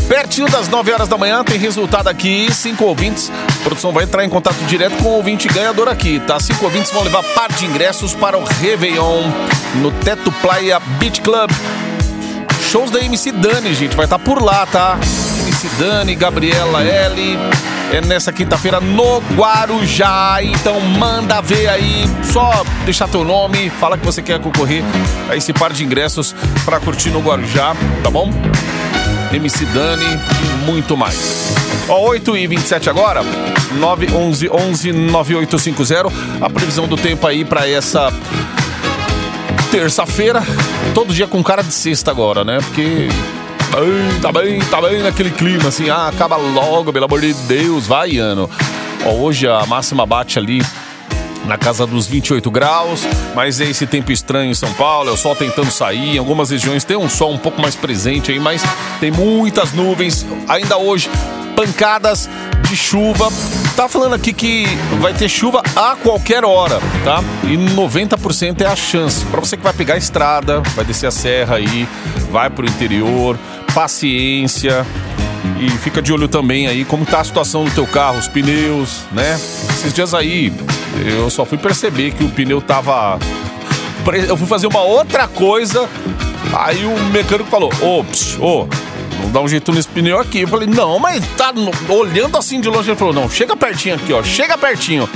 Pertinho 0.08 0.50
das 0.50 0.68
9 0.68 0.92
horas 0.92 1.08
da 1.08 1.16
manhã 1.16 1.42
tem 1.42 1.58
resultado 1.58 2.08
aqui, 2.08 2.52
cinco 2.52 2.84
ouvintes. 2.84 3.32
A 3.60 3.62
produção 3.62 3.92
vai 3.92 4.04
entrar 4.04 4.22
em 4.22 4.28
contato 4.28 4.58
direto 4.66 5.02
com 5.02 5.08
o 5.08 5.16
ouvinte 5.16 5.48
ganhador 5.48 5.88
aqui, 5.88 6.20
tá? 6.26 6.38
Cinco 6.38 6.66
ouvintes 6.66 6.92
vão 6.92 7.02
levar 7.02 7.22
par 7.34 7.50
de 7.50 7.64
ingressos 7.64 8.12
para 8.12 8.36
o 8.36 8.44
Réveillon 8.44 9.22
no 9.76 9.90
Teto 9.90 10.30
Playa 10.42 10.78
Beach 10.98 11.22
Club. 11.22 11.50
Shows 12.70 12.90
da 12.90 13.00
MC 13.00 13.32
Dani, 13.32 13.72
gente, 13.72 13.96
vai 13.96 14.04
estar 14.04 14.18
por 14.18 14.42
lá, 14.42 14.66
tá? 14.66 14.98
MC 15.50 15.68
Dani, 15.80 16.14
Gabriela 16.14 16.80
L. 16.80 17.38
É 17.92 18.00
nessa 18.00 18.32
quinta-feira 18.32 18.80
no 18.80 19.18
Guarujá. 19.34 20.38
Então 20.40 20.80
manda 20.80 21.40
ver 21.40 21.68
aí, 21.68 22.04
só 22.22 22.62
deixar 22.84 23.08
teu 23.08 23.24
nome, 23.24 23.68
fala 23.68 23.98
que 23.98 24.06
você 24.06 24.22
quer 24.22 24.38
concorrer 24.38 24.84
a 25.28 25.34
esse 25.34 25.52
par 25.52 25.72
de 25.72 25.84
ingressos 25.84 26.36
para 26.64 26.78
curtir 26.78 27.10
no 27.10 27.18
Guarujá, 27.18 27.74
tá 28.00 28.08
bom? 28.08 28.30
MC 29.32 29.64
Dani 29.66 30.04
e 30.04 30.66
muito 30.66 30.96
mais. 30.96 31.52
Ó, 31.88 31.98
8 32.10 32.36
e 32.36 32.46
27 32.46 32.88
agora, 32.88 33.22
911 33.72 34.48
11 34.48 34.92
9850. 34.92 36.12
A 36.40 36.48
previsão 36.48 36.86
do 36.86 36.96
tempo 36.96 37.26
aí 37.26 37.44
para 37.44 37.68
essa 37.68 38.12
terça-feira. 39.72 40.44
Todo 40.94 41.12
dia 41.12 41.26
com 41.26 41.42
cara 41.42 41.62
de 41.62 41.74
sexta 41.74 42.12
agora, 42.12 42.44
né? 42.44 42.58
Porque. 42.60 43.08
Tá 44.20 44.32
bem, 44.32 44.60
tá 44.60 44.80
bem 44.82 45.02
naquele 45.02 45.30
clima 45.30 45.68
assim. 45.68 45.88
Ah, 45.90 46.08
acaba 46.08 46.36
logo, 46.36 46.92
pelo 46.92 47.04
amor 47.04 47.20
de 47.20 47.32
Deus, 47.32 47.86
vai, 47.86 48.16
ano. 48.16 48.50
Ó, 49.04 49.10
hoje 49.12 49.46
a 49.46 49.64
máxima 49.66 50.04
bate 50.04 50.38
ali 50.38 50.62
na 51.46 51.56
casa 51.56 51.86
dos 51.86 52.06
28 52.06 52.50
graus, 52.50 53.02
mas 53.34 53.60
é 53.60 53.64
esse 53.64 53.86
tempo 53.86 54.12
estranho 54.12 54.50
em 54.50 54.54
São 54.54 54.72
Paulo, 54.74 55.10
é 55.10 55.12
o 55.12 55.16
sol 55.16 55.34
tentando 55.34 55.70
sair, 55.70 56.16
em 56.16 56.18
algumas 56.18 56.50
regiões 56.50 56.84
tem 56.84 56.96
um 56.96 57.08
sol 57.08 57.32
um 57.32 57.38
pouco 57.38 57.60
mais 57.60 57.74
presente 57.74 58.30
aí, 58.30 58.38
mas 58.38 58.62
tem 59.00 59.10
muitas 59.10 59.72
nuvens, 59.72 60.24
ainda 60.48 60.76
hoje, 60.76 61.10
pancadas 61.56 62.28
de 62.68 62.76
chuva. 62.76 63.28
Tá 63.76 63.88
falando 63.88 64.14
aqui 64.14 64.32
que 64.32 64.64
vai 65.00 65.12
ter 65.12 65.28
chuva 65.28 65.62
a 65.74 65.96
qualquer 65.96 66.44
hora, 66.44 66.78
tá? 67.04 67.22
E 67.44 67.56
90% 67.56 68.60
é 68.60 68.66
a 68.66 68.76
chance. 68.76 69.24
Para 69.26 69.40
você 69.40 69.56
que 69.56 69.62
vai 69.62 69.72
pegar 69.72 69.94
a 69.94 69.98
estrada, 69.98 70.60
vai 70.76 70.84
descer 70.84 71.06
a 71.06 71.10
serra 71.10 71.56
aí, 71.56 71.88
vai 72.30 72.48
pro 72.48 72.64
interior, 72.64 73.36
paciência. 73.74 74.86
E 75.58 75.68
fica 75.70 76.00
de 76.00 76.12
olho 76.12 76.28
também 76.28 76.66
aí 76.66 76.84
como 76.84 77.04
tá 77.04 77.20
a 77.20 77.24
situação 77.24 77.64
do 77.64 77.70
teu 77.70 77.86
carro, 77.86 78.18
os 78.18 78.28
pneus, 78.28 79.02
né? 79.12 79.34
Esses 79.34 79.92
dias 79.92 80.14
aí 80.14 80.52
eu 81.04 81.30
só 81.30 81.44
fui 81.44 81.58
perceber 81.58 82.12
que 82.12 82.24
o 82.24 82.28
pneu 82.30 82.60
tava. 82.60 83.18
Eu 84.26 84.36
fui 84.36 84.46
fazer 84.46 84.66
uma 84.66 84.80
outra 84.80 85.28
coisa, 85.28 85.88
aí 86.52 86.84
o 86.84 86.98
mecânico 87.10 87.50
falou: 87.50 87.70
Ô, 87.80 88.02
psh, 88.04 88.38
ô, 88.40 88.66
vamos 89.18 89.32
dar 89.32 89.40
um 89.40 89.48
jeito 89.48 89.72
nesse 89.72 89.88
pneu 89.88 90.18
aqui. 90.18 90.40
Eu 90.40 90.48
falei: 90.48 90.66
Não, 90.66 90.98
mas 90.98 91.22
tá 91.36 91.52
olhando 91.88 92.36
assim 92.38 92.60
de 92.60 92.68
longe. 92.68 92.90
Ele 92.90 92.98
falou: 92.98 93.14
Não, 93.14 93.28
chega 93.28 93.56
pertinho 93.56 93.96
aqui, 93.96 94.12
ó, 94.12 94.22
chega 94.22 94.56
pertinho. 94.56 95.08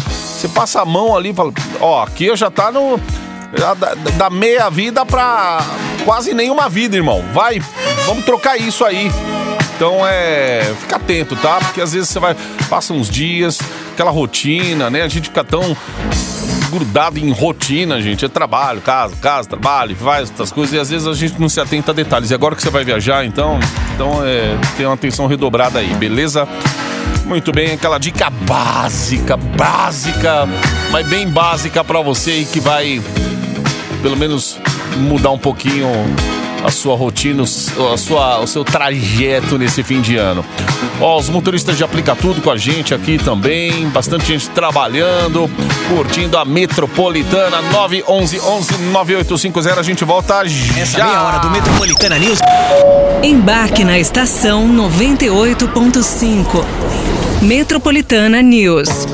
Você 0.45 0.49
passa 0.49 0.83
a 0.83 0.85
mão 0.85 1.17
ali 1.17 1.31
e 1.31 1.35
fala, 1.35 1.53
ó, 1.81 2.03
aqui 2.03 2.35
já 2.37 2.51
tá 2.51 2.71
no. 2.71 3.01
Da, 4.17 4.31
meia 4.31 4.69
vida 4.69 5.07
pra 5.07 5.65
quase 6.05 6.35
nenhuma 6.35 6.69
vida, 6.69 6.97
irmão. 6.97 7.25
Vai, 7.33 7.61
vamos 8.07 8.25
trocar 8.25 8.57
isso 8.57 8.85
aí. 8.85 9.11
Então 9.77 10.07
é. 10.07 10.75
Fica 10.81 10.97
atento, 10.97 11.37
tá? 11.37 11.59
Porque 11.59 11.81
às 11.81 11.93
vezes 11.93 12.09
você 12.09 12.19
vai. 12.19 12.37
Passa 12.69 12.93
uns 12.93 13.09
dias, 13.09 13.59
aquela 13.93 14.11
rotina, 14.11 14.91
né? 14.91 15.03
A 15.03 15.09
gente 15.09 15.29
fica 15.29 15.45
tão 15.45 15.77
grudado 16.71 17.19
em 17.19 17.31
rotina, 17.31 18.01
gente. 18.03 18.25
É 18.25 18.29
trabalho, 18.29 18.81
casa, 18.81 19.15
casa, 19.17 19.49
trabalho, 19.49 19.95
faz 19.95 20.31
outras 20.31 20.51
coisas. 20.51 20.75
E 20.75 20.79
às 20.79 20.91
vezes 20.91 21.07
a 21.07 21.15
gente 21.15 21.41
não 21.41 21.49
se 21.49 21.61
atenta 21.61 21.93
a 21.93 21.95
detalhes. 21.95 22.31
E 22.31 22.35
agora 22.35 22.57
que 22.57 22.63
você 22.63 22.71
vai 22.71 22.85
viajar, 22.85 23.25
então, 23.25 23.59
então 23.95 24.25
é, 24.25 24.57
tem 24.77 24.85
uma 24.87 24.95
atenção 24.95 25.27
redobrada 25.27 25.79
aí, 25.79 25.95
beleza? 25.95 26.49
Muito 27.25 27.53
bem, 27.53 27.73
aquela 27.73 27.99
dica 27.99 28.29
básica, 28.29 29.37
básica, 29.37 30.47
mas 30.91 31.07
bem 31.07 31.27
básica 31.29 31.83
pra 31.83 32.03
você 32.03 32.33
aí 32.33 32.45
que 32.45 32.61
vai, 32.61 33.01
pelo 34.05 34.19
menos, 34.19 34.59
mudar 34.99 35.31
um 35.31 35.39
pouquinho 35.39 35.89
a 36.63 36.71
sua 36.71 36.95
rotina, 36.95 37.43
a 37.43 37.97
sua, 37.97 38.39
o 38.41 38.47
seu 38.47 38.63
trajeto 38.63 39.57
nesse 39.57 39.83
fim 39.83 40.03
de 40.03 40.17
ano. 40.17 40.45
Ó, 41.01 41.19
os 41.19 41.31
motoristas 41.31 41.79
de 41.79 41.85
aplica 41.85 42.15
tudo 42.15 42.43
com 42.43 42.51
a 42.51 42.57
gente 42.59 42.93
aqui 42.93 43.17
também, 43.17 43.89
bastante 43.89 44.27
gente 44.27 44.51
trabalhando, 44.51 45.51
curtindo 45.89 46.37
a 46.37 46.45
metropolitana 46.45 47.63
911 47.63 48.41
11 48.41 48.73
9850. 48.93 49.81
A 49.81 49.83
gente 49.83 50.05
volta 50.05 50.47
já. 50.47 50.83
Essa 50.83 51.03
meia 51.03 51.23
hora 51.23 51.39
do 51.39 51.51
Metropolitana 51.51 52.19
News. 52.19 52.41
Embarque 53.23 53.85
na 53.85 53.99
estação 53.99 54.69
98.5. 54.69 56.63
Metropolitana 57.41 58.43
News. 58.43 59.07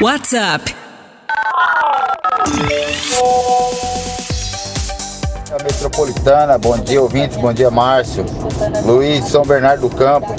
WhatsApp 0.00 0.76
A 5.50 5.62
Metropolitana, 5.64 6.56
bom 6.56 6.78
dia 6.78 7.02
ouvintes, 7.02 7.36
bom 7.36 7.52
dia 7.52 7.68
Márcio. 7.68 8.24
Luiz 8.84 9.24
de 9.24 9.30
São 9.30 9.44
Bernardo 9.44 9.88
do 9.88 9.96
Campo, 9.96 10.32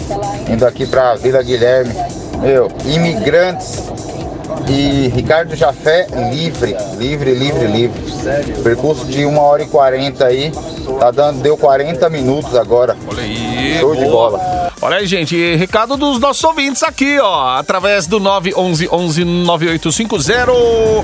indo 0.50 0.65
aqui 0.65 0.88
pra 0.88 1.15
Vila 1.15 1.43
Guilherme. 1.43 1.93
Meu, 2.38 2.69
imigrantes 2.86 3.84
e 4.69 5.10
Ricardo 5.10 5.54
Jafé 5.58 6.08
livre, 6.32 6.78
livre, 6.98 7.34
livre, 7.34 7.67
livre. 7.67 8.02
Percurso 8.63 9.04
de 9.08 9.26
1 9.26 9.38
hora 9.38 9.62
e 9.62 9.67
40 9.67 10.26
aí, 10.26 10.54
tá 11.02 11.12
dando, 11.12 11.41
deu 11.41 11.58
40 11.58 12.10
minutos 12.10 12.56
agora. 12.56 12.95
Olha 13.10 13.22
aí, 13.22 13.78
Show 13.78 13.93
de 13.93 14.06
bola. 14.06 14.59
Olha 14.82 14.96
aí, 14.98 15.06
gente, 15.06 15.36
recado 15.56 15.98
dos 15.98 16.20
nossos 16.20 16.42
ouvintes 16.42 16.84
aqui, 16.84 17.20
ó, 17.20 17.58
através 17.58 18.08
do 18.08 18.18
911 18.18 18.88
11 18.89 19.26
9850. 19.26 20.52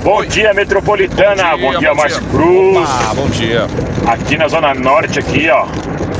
Bom 0.02 0.24
dia, 0.24 0.54
Metropolitana. 0.54 1.54
Bom 1.58 1.78
dia, 1.78 1.94
Márcio 1.94 2.22
Cruz. 2.30 2.88
Opa, 2.88 3.14
bom 3.14 3.28
dia. 3.28 3.66
Aqui 4.06 4.38
na 4.38 4.48
Zona 4.48 4.72
Norte, 4.72 5.18
aqui, 5.18 5.50
ó. 5.50 5.66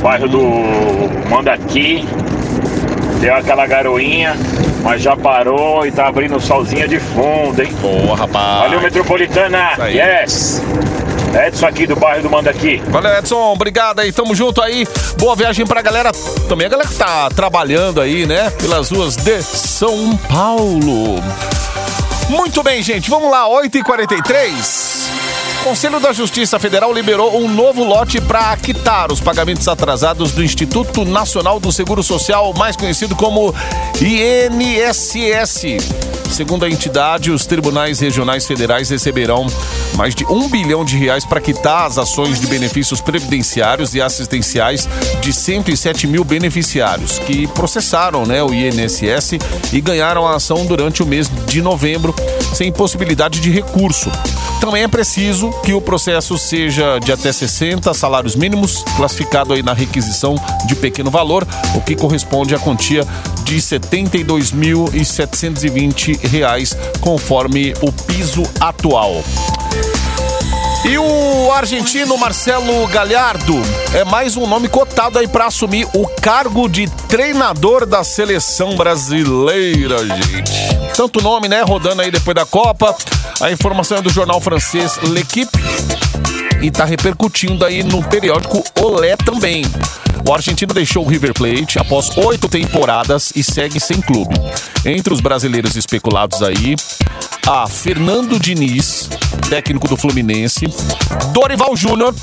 Bairro 0.01 0.27
do 0.27 0.39
Mandaqui. 1.31 2.07
Deu 3.21 3.33
aquela 3.33 3.65
garoinha, 3.65 4.35
mas 4.83 5.01
já 5.01 5.17
parou 5.17 5.83
e 5.83 5.91
tá 5.91 6.07
abrindo 6.07 6.39
solzinha 6.39 6.87
de 6.87 6.99
fundo, 6.99 7.59
hein? 7.59 7.73
Boa, 7.81 8.15
rapaz. 8.15 8.65
Valeu, 8.65 8.81
Metropolitana. 8.81 9.71
Yes. 9.87 10.61
Edson 11.33 11.67
aqui 11.67 11.85
do 11.87 11.95
bairro 11.95 12.23
do 12.23 12.29
Mandaqui. 12.29 12.77
Valeu, 12.87 13.13
Edson. 13.17 13.53
Obrigado 13.53 13.99
aí. 13.99 14.11
Tamo 14.11 14.35
junto 14.35 14.61
aí. 14.61 14.87
Boa 15.17 15.35
viagem 15.35 15.65
pra 15.65 15.81
galera. 15.81 16.11
Também 16.47 16.67
a 16.67 16.69
galera 16.69 16.89
que 16.89 16.95
tá 16.95 17.29
trabalhando 17.29 18.01
aí, 18.01 18.25
né? 18.25 18.49
Pelas 18.51 18.89
ruas 18.89 19.15
de 19.15 19.41
São 19.41 20.15
Paulo. 20.29 21.21
Muito 22.29 22.61
bem, 22.61 22.81
gente. 22.83 23.09
Vamos 23.09 23.31
lá, 23.31 23.47
8h43. 23.47 25.07
Conselho 25.63 25.99
da 25.99 26.13
Justiça 26.13 26.59
Federal 26.59 26.93
liberou 26.93 27.37
um 27.37 27.49
novo 27.49 27.83
lote 27.83 28.21
para 28.21 28.55
quitar 28.57 29.11
os 29.11 29.19
pagamentos 29.19 29.67
atrasados 29.67 30.31
do 30.31 30.43
Instituto 30.43 31.03
Nacional 31.03 31.59
do 31.59 31.71
Seguro 31.71 32.01
Social, 32.01 32.53
mais 32.53 32.75
conhecido 32.75 33.15
como 33.15 33.53
INSS. 33.99 35.63
Segundo 36.29 36.65
a 36.65 36.69
entidade, 36.69 37.31
os 37.31 37.45
tribunais 37.45 37.99
regionais 37.99 38.45
federais 38.45 38.89
receberão 38.89 39.47
mais 39.95 40.13
de 40.13 40.25
um 40.25 40.47
bilhão 40.47 40.85
de 40.85 40.95
reais 40.95 41.25
para 41.25 41.41
quitar 41.41 41.87
as 41.87 41.97
ações 41.97 42.39
de 42.39 42.47
benefícios 42.47 43.01
previdenciários 43.01 43.95
e 43.95 44.01
assistenciais 44.01 44.87
de 45.21 45.33
107 45.33 46.05
mil 46.07 46.23
beneficiários 46.23 47.17
que 47.19 47.47
processaram 47.47 48.25
né, 48.25 48.43
o 48.43 48.53
INSS 48.53 49.39
e 49.73 49.81
ganharam 49.81 50.27
a 50.27 50.35
ação 50.35 50.65
durante 50.65 51.01
o 51.01 51.05
mês 51.05 51.29
de 51.47 51.61
novembro 51.61 52.13
sem 52.57 52.71
possibilidade 52.71 53.39
de 53.39 53.51
recurso. 53.51 54.09
Também 54.59 54.81
é 54.81 54.87
preciso 54.87 55.51
que 55.63 55.73
o 55.73 55.81
processo 55.81 56.35
seja 56.39 56.97
de 56.97 57.11
até 57.11 57.31
60 57.31 57.93
salários 57.93 58.35
mínimos, 58.35 58.83
classificado 58.95 59.53
aí 59.53 59.61
na 59.61 59.73
requisição 59.73 60.33
de 60.65 60.75
pequeno 60.75 61.11
valor, 61.11 61.47
o 61.75 61.81
que 61.81 61.95
corresponde 61.95 62.55
à 62.55 62.59
quantia 62.59 63.05
de 63.43 63.57
72.720 63.57 66.19
reais, 66.27 66.75
conforme 66.99 67.75
o 67.81 67.91
piso 67.91 68.41
atual. 68.59 69.23
E 70.89 70.97
o 70.97 71.51
argentino 71.51 72.17
Marcelo 72.17 72.87
Galhardo 72.87 73.61
é 73.93 74.05
mais 74.05 74.37
um 74.37 74.47
nome 74.47 74.69
cotado 74.69 75.19
aí 75.19 75.27
para 75.27 75.47
assumir 75.47 75.85
o 75.93 76.07
cargo 76.21 76.69
de 76.69 76.89
treinador 77.09 77.85
da 77.85 78.05
seleção 78.05 78.77
brasileira, 78.77 79.97
gente. 79.99 80.53
Tanto 80.95 81.21
nome, 81.21 81.49
né, 81.49 81.61
rodando 81.61 82.01
aí 82.01 82.09
depois 82.09 82.33
da 82.33 82.45
Copa. 82.45 82.95
A 83.41 83.51
informação 83.51 83.97
é 83.97 84.01
do 84.01 84.09
jornal 84.09 84.39
francês 84.39 84.97
L'Equipe 85.03 85.59
e 86.61 86.71
tá 86.71 86.85
repercutindo 86.85 87.65
aí 87.65 87.83
no 87.83 88.01
periódico 88.01 88.63
Olé 88.81 89.17
também. 89.17 89.65
O 90.25 90.33
argentino 90.33 90.73
deixou 90.73 91.05
o 91.05 91.07
River 91.07 91.33
Plate 91.33 91.79
após 91.79 92.15
oito 92.17 92.47
temporadas 92.47 93.31
e 93.35 93.43
segue 93.43 93.79
sem 93.79 94.01
clube. 94.01 94.35
Entre 94.85 95.13
os 95.13 95.19
brasileiros 95.19 95.75
especulados 95.75 96.41
aí, 96.41 96.75
há 97.45 97.67
Fernando 97.67 98.39
Diniz, 98.39 99.09
técnico 99.49 99.87
do 99.87 99.97
Fluminense, 99.97 100.67
Dorival 101.33 101.75
Júnior, 101.75 102.13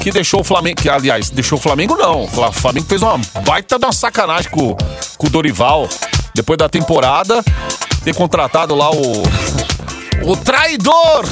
que 0.00 0.10
deixou 0.10 0.40
o 0.40 0.44
Flamengo, 0.44 0.80
que 0.80 0.88
aliás, 0.88 1.30
deixou 1.30 1.58
o 1.58 1.60
Flamengo 1.60 1.96
não, 1.96 2.24
o 2.24 2.52
Flamengo 2.52 2.86
fez 2.86 3.02
uma 3.02 3.18
baita 3.44 3.78
de 3.78 3.84
uma 3.84 3.92
sacanagem 3.92 4.50
com, 4.50 4.76
com 5.16 5.26
o 5.26 5.30
Dorival, 5.30 5.88
depois 6.34 6.58
da 6.58 6.68
temporada, 6.68 7.42
ter 8.04 8.14
contratado 8.14 8.74
lá 8.74 8.90
o 8.90 9.22
o 10.22 10.36
traidor 10.36 11.24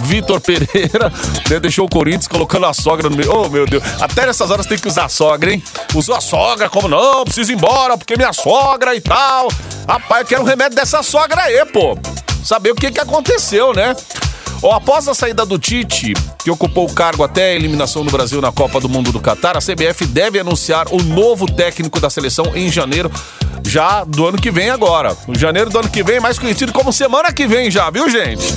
Vitor 0.00 0.40
Pereira 0.40 1.12
né, 1.48 1.60
deixou 1.60 1.86
o 1.86 1.88
Corinthians 1.88 2.26
colocando 2.26 2.66
a 2.66 2.74
sogra 2.74 3.08
no 3.08 3.16
meio. 3.16 3.32
Oh, 3.32 3.48
meu 3.48 3.66
Deus. 3.66 3.82
Até 4.00 4.26
nessas 4.26 4.50
horas 4.50 4.66
tem 4.66 4.78
que 4.78 4.88
usar 4.88 5.04
a 5.04 5.08
sogra, 5.08 5.52
hein? 5.52 5.62
Usou 5.94 6.14
a 6.14 6.20
sogra, 6.20 6.68
como 6.68 6.88
não? 6.88 7.24
Preciso 7.24 7.52
ir 7.52 7.54
embora 7.54 7.96
porque 7.96 8.16
minha 8.16 8.32
sogra 8.32 8.94
e 8.94 9.00
tal. 9.00 9.48
Rapaz, 9.88 10.22
eu 10.22 10.26
quero 10.26 10.42
um 10.42 10.46
remédio 10.46 10.76
dessa 10.76 11.02
sogra 11.02 11.42
aí, 11.42 11.64
pô. 11.66 11.96
Saber 12.44 12.72
o 12.72 12.74
que, 12.74 12.90
que 12.90 13.00
aconteceu, 13.00 13.72
né? 13.72 13.94
Ó, 14.62 14.72
após 14.72 15.08
a 15.08 15.14
saída 15.14 15.44
do 15.44 15.58
Tite, 15.58 16.14
que 16.44 16.50
ocupou 16.50 16.88
o 16.88 16.94
cargo 16.94 17.24
até 17.24 17.50
a 17.50 17.54
eliminação 17.54 18.04
do 18.04 18.12
Brasil 18.12 18.40
na 18.40 18.52
Copa 18.52 18.78
do 18.78 18.88
Mundo 18.88 19.10
do 19.10 19.18
Catar, 19.20 19.56
a 19.56 19.60
CBF 19.60 20.06
deve 20.06 20.38
anunciar 20.38 20.86
o 20.92 21.02
novo 21.02 21.50
técnico 21.50 21.98
da 21.98 22.08
seleção 22.08 22.54
em 22.54 22.70
janeiro, 22.70 23.10
já 23.66 24.04
do 24.04 24.24
ano 24.24 24.38
que 24.38 24.52
vem 24.52 24.70
agora. 24.70 25.16
Janeiro 25.30 25.68
do 25.68 25.80
ano 25.80 25.90
que 25.90 26.04
vem, 26.04 26.20
mais 26.20 26.38
conhecido 26.38 26.72
como 26.72 26.92
semana 26.92 27.32
que 27.32 27.44
vem 27.44 27.72
já, 27.72 27.90
viu, 27.90 28.08
gente? 28.08 28.44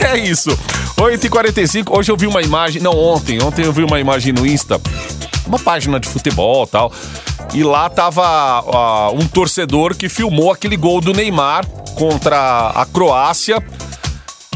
É 0.00 0.16
isso. 0.16 0.50
8h45, 0.96 1.96
hoje 1.96 2.12
eu 2.12 2.16
vi 2.16 2.26
uma 2.26 2.42
imagem, 2.42 2.80
não, 2.80 2.96
ontem, 2.96 3.42
ontem 3.42 3.64
eu 3.64 3.72
vi 3.72 3.82
uma 3.82 3.98
imagem 3.98 4.32
no 4.32 4.46
Insta, 4.46 4.80
uma 5.46 5.58
página 5.58 5.98
de 5.98 6.08
futebol 6.08 6.66
tal, 6.66 6.92
e 7.52 7.64
lá 7.64 7.88
tava 7.88 8.60
uh, 8.60 9.14
um 9.18 9.26
torcedor 9.26 9.96
que 9.96 10.08
filmou 10.08 10.52
aquele 10.52 10.76
gol 10.76 11.00
do 11.00 11.12
Neymar 11.12 11.66
contra 11.96 12.70
a 12.70 12.86
Croácia, 12.86 13.62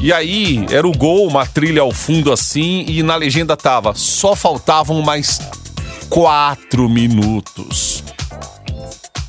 e 0.00 0.12
aí, 0.12 0.64
era 0.70 0.86
o 0.86 0.92
gol, 0.92 1.26
uma 1.26 1.46
trilha 1.46 1.82
ao 1.82 1.92
fundo 1.92 2.32
assim, 2.32 2.84
e 2.86 3.02
na 3.02 3.16
legenda 3.16 3.56
tava: 3.56 3.94
só 3.94 4.36
faltavam 4.36 5.00
mais 5.02 5.40
quatro 6.08 6.88
minutos. 6.88 8.04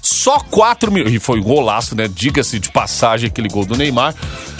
Só 0.02 0.40
quatro 0.40 0.92
minutos. 0.92 1.16
E 1.16 1.20
foi 1.20 1.40
um 1.40 1.44
golaço, 1.44 1.96
né? 1.96 2.08
Diga-se 2.08 2.60
de 2.60 2.70
passagem 2.72 3.28
aquele 3.28 3.48
gol 3.48 3.66
do 3.66 3.78
Neymar. 3.78 4.14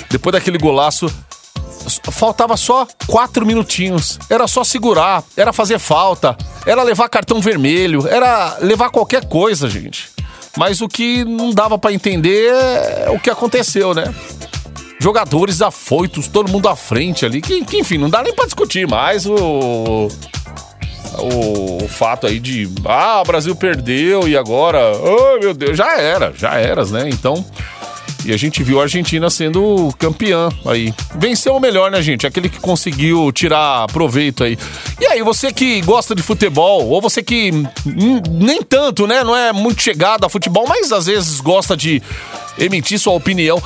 Depois 0.10 0.34
daquele 0.34 0.58
golaço, 0.58 1.12
faltava 2.12 2.56
só 2.56 2.88
quatro 3.06 3.46
minutinhos. 3.46 4.18
Era 4.30 4.48
só 4.48 4.64
segurar, 4.64 5.24
era 5.36 5.52
fazer 5.52 5.80
falta, 5.80 6.38
era 6.66 6.84
levar 6.84 7.10
cartão 7.10 7.42
vermelho, 7.42 8.08
era 8.08 8.58
levar 8.62 8.90
qualquer 8.90 9.26
coisa, 9.26 9.70
gente. 9.70 10.10
Mas 10.58 10.82
o 10.82 10.88
que 10.88 11.24
não 11.24 11.52
dava 11.52 11.78
para 11.78 11.94
entender 11.94 12.52
é 12.52 13.10
o 13.10 13.20
que 13.20 13.30
aconteceu, 13.30 13.94
né? 13.94 14.14
Jogadores 15.00 15.62
afoitos, 15.62 16.28
todo 16.28 16.52
mundo 16.52 16.68
à 16.68 16.76
frente 16.76 17.26
ali, 17.26 17.42
que, 17.42 17.64
que 17.64 17.78
enfim, 17.78 17.98
não 17.98 18.10
dá 18.10 18.24
nem 18.24 18.34
pra 18.34 18.46
discutir 18.46 18.88
mais 18.88 19.26
o. 19.26 19.36
o, 21.20 21.84
o 21.84 21.88
fato 21.88 22.28
aí 22.28 22.40
de, 22.40 22.70
ah, 22.86 23.22
o 23.22 23.28
Brasil 23.28 23.56
perdeu 23.56 24.28
e 24.28 24.36
agora, 24.36 24.80
oh 24.98 25.40
meu 25.40 25.54
Deus, 25.54 25.78
já 25.78 25.98
era, 26.00 26.34
já 26.36 26.56
eras, 26.56 26.92
né? 26.92 27.08
Então, 27.10 27.46
e 28.28 28.34
a 28.34 28.38
gente 28.38 28.62
viu 28.62 28.80
a 28.80 28.84
Argentina 28.84 29.30
sendo 29.30 29.90
campeã 29.98 30.50
aí. 30.66 30.94
Venceu 31.16 31.56
o 31.56 31.62
melhor, 31.62 31.90
né, 31.90 32.02
gente? 32.02 32.28
Aquele 32.28 32.50
que 32.50 32.60
conseguiu 32.60 33.32
tirar 33.32 33.88
proveito 33.88 34.44
aí. 34.44 34.58
E 35.00 35.06
aí, 35.06 35.22
você 35.22 35.54
que 35.54 35.80
gosta 35.82 36.14
de 36.14 36.22
futebol, 36.22 36.90
ou 36.90 37.02
você 37.02 37.24
que 37.24 37.52
nem 38.30 38.62
tanto, 38.62 39.08
né? 39.08 39.24
Não 39.24 39.34
é 39.34 39.54
muito 39.54 39.82
chegado 39.82 40.26
a 40.26 40.30
futebol, 40.30 40.66
mas 40.68 40.92
às 40.92 41.06
vezes 41.06 41.40
gosta 41.40 41.78
de 41.78 42.02
emitir 42.60 43.00
sua 43.00 43.14
opinião. 43.14 43.64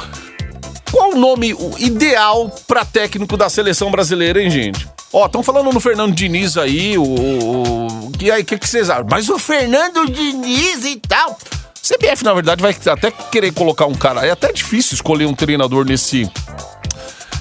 Qual 0.92 1.12
o 1.12 1.16
nome 1.18 1.56
ideal 1.80 2.54
para 2.68 2.84
técnico 2.84 3.38
da 3.38 3.50
seleção 3.50 3.90
brasileira, 3.90 4.42
hein, 4.42 4.50
gente? 4.50 4.88
Ó, 5.14 5.26
estão 5.26 5.42
falando 5.42 5.72
no 5.72 5.80
Fernando 5.80 6.14
Diniz 6.14 6.58
aí, 6.58 6.98
o. 6.98 7.04
o 7.04 8.12
e 8.20 8.30
aí, 8.30 8.44
o 8.44 8.46
que, 8.46 8.58
que 8.58 8.68
vocês 8.68 8.90
acham? 8.90 9.08
Mas 9.10 9.30
o 9.30 9.40
Fernando 9.40 10.06
Diniz 10.06 10.86
e 10.86 10.98
tal. 10.98 11.38
CBF, 11.82 12.24
na 12.24 12.34
verdade, 12.34 12.62
vai 12.62 12.76
até 12.86 13.10
querer 13.10 13.52
colocar 13.54 13.88
um 13.88 13.96
cara. 13.96 14.26
É 14.26 14.32
até 14.32 14.52
difícil 14.52 14.96
escolher 14.96 15.26
um 15.26 15.34
treinador 15.34 15.86
nesse. 15.86 16.30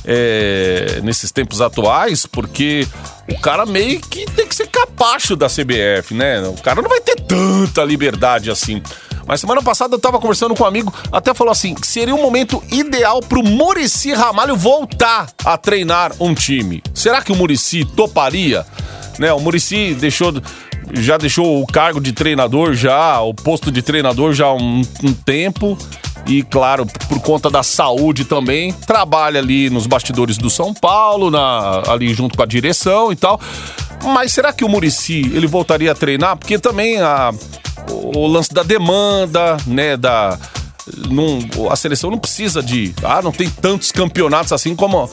É, 0.03 1.01
nesses 1.03 1.31
tempos 1.31 1.61
atuais, 1.61 2.25
porque 2.25 2.89
o 3.29 3.39
cara 3.39 3.67
meio 3.67 4.01
que 4.01 4.25
tem 4.25 4.47
que 4.47 4.55
ser 4.55 4.67
capacho 4.67 5.37
da 5.37 5.47
CBF, 5.47 6.15
né? 6.15 6.41
O 6.49 6.55
cara 6.63 6.81
não 6.81 6.89
vai 6.89 7.03
ter 7.03 7.17
tanta 7.17 7.85
liberdade 7.85 8.51
assim. 8.51 8.83
Mas 9.31 9.41
semana 9.41 9.63
passada 9.63 9.95
eu 9.95 9.99
tava 10.01 10.19
conversando 10.19 10.57
com 10.57 10.65
um 10.65 10.67
amigo, 10.67 10.93
até 11.13 11.33
falou 11.33 11.53
assim: 11.53 11.73
que 11.73 11.87
seria 11.87 12.13
um 12.13 12.21
momento 12.21 12.61
ideal 12.69 13.21
pro 13.21 13.45
Murici 13.45 14.13
Ramalho 14.13 14.57
voltar 14.57 15.29
a 15.45 15.57
treinar 15.57 16.11
um 16.19 16.35
time. 16.35 16.83
Será 16.93 17.23
que 17.23 17.31
o 17.31 17.37
Murici 17.37 17.85
toparia? 17.85 18.67
Né, 19.21 19.33
o 19.33 19.39
Murici 19.39 19.95
deixou 19.95 20.35
já 20.93 21.17
deixou 21.17 21.63
o 21.63 21.67
cargo 21.67 22.01
de 22.01 22.13
treinador 22.13 22.75
já, 22.75 23.21
o 23.21 23.33
posto 23.33 23.71
de 23.71 23.83
treinador 23.83 24.33
já 24.33 24.47
há 24.47 24.55
um, 24.55 24.83
um 25.05 25.13
tempo. 25.13 25.79
E, 26.27 26.43
claro, 26.43 26.85
por 27.09 27.21
conta 27.21 27.49
da 27.49 27.63
saúde 27.63 28.25
também, 28.25 28.73
trabalha 28.73 29.39
ali 29.39 29.71
nos 29.71 29.87
bastidores 29.87 30.37
do 30.39 30.51
São 30.51 30.75
Paulo, 30.75 31.31
na, 31.31 31.83
ali 31.87 32.13
junto 32.13 32.37
com 32.37 32.43
a 32.43 32.47
direção 32.47 33.13
e 33.13 33.17
tal. 33.17 33.41
Mas 34.03 34.33
será 34.33 34.53
que 34.53 34.65
o 34.65 34.69
Murici 34.69 35.21
ele 35.33 35.47
voltaria 35.47 35.93
a 35.93 35.95
treinar? 35.95 36.37
Porque 36.37 36.59
também 36.59 37.01
a, 37.01 37.33
o 37.91 38.27
lance 38.27 38.53
da 38.53 38.63
demanda, 38.63 39.57
né, 39.67 39.97
da 39.97 40.39
não, 41.09 41.71
a 41.71 41.77
seleção 41.77 42.11
não 42.11 42.19
precisa 42.19 42.63
de. 42.63 42.95
Ah, 43.03 43.21
não 43.23 43.33
tem 43.33 43.49
tantos 43.49 43.93
campeonatos 43.93 44.53
assim 44.53 44.75
como 44.75 45.09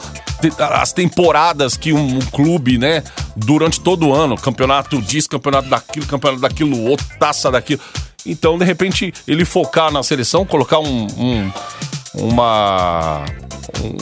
as 0.58 0.92
temporadas 0.92 1.76
que 1.76 1.92
um, 1.92 2.16
um, 2.16 2.20
clube, 2.20 2.78
né, 2.78 3.02
durante 3.36 3.80
todo 3.80 4.08
o 4.08 4.14
ano, 4.14 4.36
campeonato 4.36 5.00
disso, 5.00 5.28
campeonato 5.28 5.68
daquilo, 5.68 6.06
campeonato 6.06 6.40
daquilo, 6.40 6.84
outro, 6.84 7.06
taça 7.18 7.50
daquilo. 7.50 7.80
Então, 8.26 8.58
de 8.58 8.64
repente, 8.64 9.12
ele 9.26 9.44
focar 9.44 9.92
na 9.92 10.02
seleção, 10.02 10.44
colocar 10.44 10.78
um, 10.78 11.06
um 11.16 11.52
uma 12.14 13.24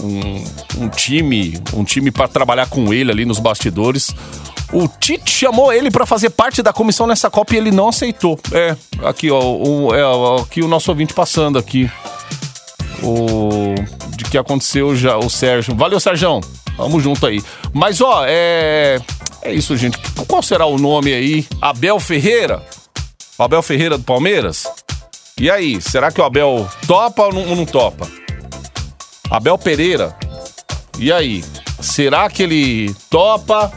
um, 0.02 0.84
um, 0.84 0.88
time, 0.88 1.58
um 1.74 1.84
time 1.84 2.10
para 2.10 2.28
trabalhar 2.28 2.68
com 2.68 2.92
ele 2.92 3.10
ali 3.10 3.24
nos 3.24 3.38
bastidores. 3.38 4.14
O 4.72 4.88
Tite 4.88 5.30
chamou 5.30 5.72
ele 5.72 5.90
para 5.90 6.04
fazer 6.04 6.30
parte 6.30 6.62
da 6.62 6.72
comissão 6.72 7.06
nessa 7.06 7.30
Copa 7.30 7.54
e 7.54 7.58
ele 7.58 7.70
não 7.70 7.88
aceitou. 7.88 8.38
É, 8.52 8.76
aqui 9.04 9.30
ó, 9.30 9.40
o, 9.40 9.94
é, 9.94 10.42
aqui 10.42 10.62
o 10.62 10.68
nosso 10.68 10.90
ouvinte 10.90 11.14
passando 11.14 11.58
aqui. 11.58 11.90
O 13.02 13.74
de 14.16 14.24
que 14.24 14.38
aconteceu 14.38 14.96
já 14.96 15.16
o 15.16 15.28
Sérgio. 15.30 15.74
Valeu, 15.76 16.00
Sérgio. 16.00 16.40
Vamos 16.76 17.02
junto 17.02 17.26
aí. 17.26 17.42
Mas 17.72 18.00
ó, 18.00 18.24
é 18.26 18.98
é 19.46 19.54
isso, 19.54 19.76
gente. 19.76 19.96
Qual 20.26 20.42
será 20.42 20.66
o 20.66 20.76
nome 20.76 21.14
aí? 21.14 21.46
Abel 21.60 22.00
Ferreira? 22.00 22.60
Abel 23.38 23.62
Ferreira 23.62 23.96
do 23.96 24.02
Palmeiras? 24.02 24.66
E 25.38 25.48
aí, 25.48 25.80
será 25.80 26.10
que 26.10 26.20
o 26.20 26.24
Abel 26.24 26.68
topa 26.84 27.26
ou 27.26 27.32
não, 27.32 27.48
ou 27.50 27.56
não 27.56 27.64
topa? 27.64 28.08
Abel 29.30 29.56
Pereira? 29.56 30.16
E 30.98 31.12
aí, 31.12 31.44
será 31.80 32.28
que 32.28 32.42
ele 32.42 32.92
topa 33.08 33.70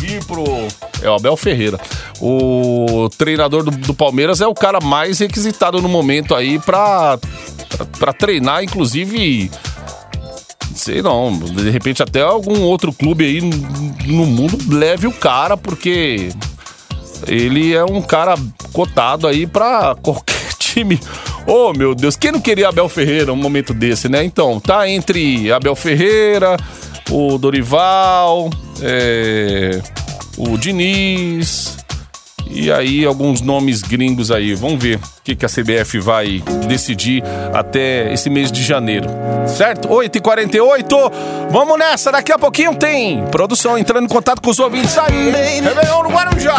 vir 0.00 0.24
pro. 0.24 0.44
É 1.02 1.10
o 1.10 1.14
Abel 1.14 1.36
Ferreira. 1.36 1.78
O 2.20 3.08
treinador 3.18 3.62
do, 3.62 3.70
do 3.70 3.94
Palmeiras 3.94 4.40
é 4.40 4.46
o 4.46 4.54
cara 4.54 4.80
mais 4.80 5.18
requisitado 5.18 5.80
no 5.82 5.88
momento 5.88 6.34
aí 6.34 6.58
pra, 6.58 7.18
pra, 7.68 7.86
pra 7.98 8.12
treinar, 8.12 8.62
inclusive 8.62 9.50
sei 10.74 11.00
não, 11.00 11.36
de 11.38 11.70
repente 11.70 12.02
até 12.02 12.20
algum 12.20 12.60
outro 12.60 12.92
clube 12.92 13.24
aí 13.24 13.40
no 13.40 14.26
mundo 14.26 14.58
leve 14.68 15.06
o 15.06 15.12
cara, 15.12 15.56
porque 15.56 16.28
ele 17.26 17.74
é 17.74 17.84
um 17.84 18.02
cara 18.02 18.34
cotado 18.72 19.26
aí 19.26 19.46
pra 19.46 19.96
qualquer 20.02 20.52
time. 20.58 21.00
Oh, 21.46 21.72
meu 21.72 21.94
Deus, 21.94 22.16
quem 22.16 22.32
não 22.32 22.40
queria 22.40 22.68
Abel 22.68 22.88
Ferreira 22.88 23.32
um 23.32 23.36
momento 23.36 23.72
desse, 23.72 24.08
né? 24.08 24.24
Então, 24.24 24.60
tá 24.60 24.88
entre 24.88 25.50
Abel 25.50 25.74
Ferreira, 25.74 26.56
o 27.10 27.38
Dorival, 27.38 28.50
é, 28.82 29.80
o 30.36 30.56
Diniz, 30.56 31.76
e 32.48 32.70
aí 32.70 33.04
alguns 33.04 33.40
nomes 33.40 33.82
gringos 33.82 34.30
aí. 34.30 34.54
Vamos 34.54 34.82
ver 34.82 34.96
o 34.96 35.00
que, 35.24 35.34
que 35.34 35.44
a 35.44 35.48
CBF 35.48 35.98
vai 35.98 36.42
decidir 36.68 37.22
até 37.52 38.12
esse 38.12 38.30
mês 38.30 38.50
de 38.52 38.62
janeiro. 38.62 39.08
Certo? 39.46 39.88
8h48. 39.88 41.12
Vamos 41.50 41.78
nessa, 41.78 42.12
daqui 42.12 42.32
a 42.32 42.38
pouquinho 42.38 42.74
tem 42.74 43.24
produção 43.26 43.76
entrando 43.76 44.04
em 44.04 44.08
contato 44.08 44.40
com 44.40 44.50
os 44.50 44.58
ouvintes 44.58 44.96
aí. 44.98 45.30
Réveillon 45.30 46.02
no 46.02 46.10
Guarujá. 46.10 46.56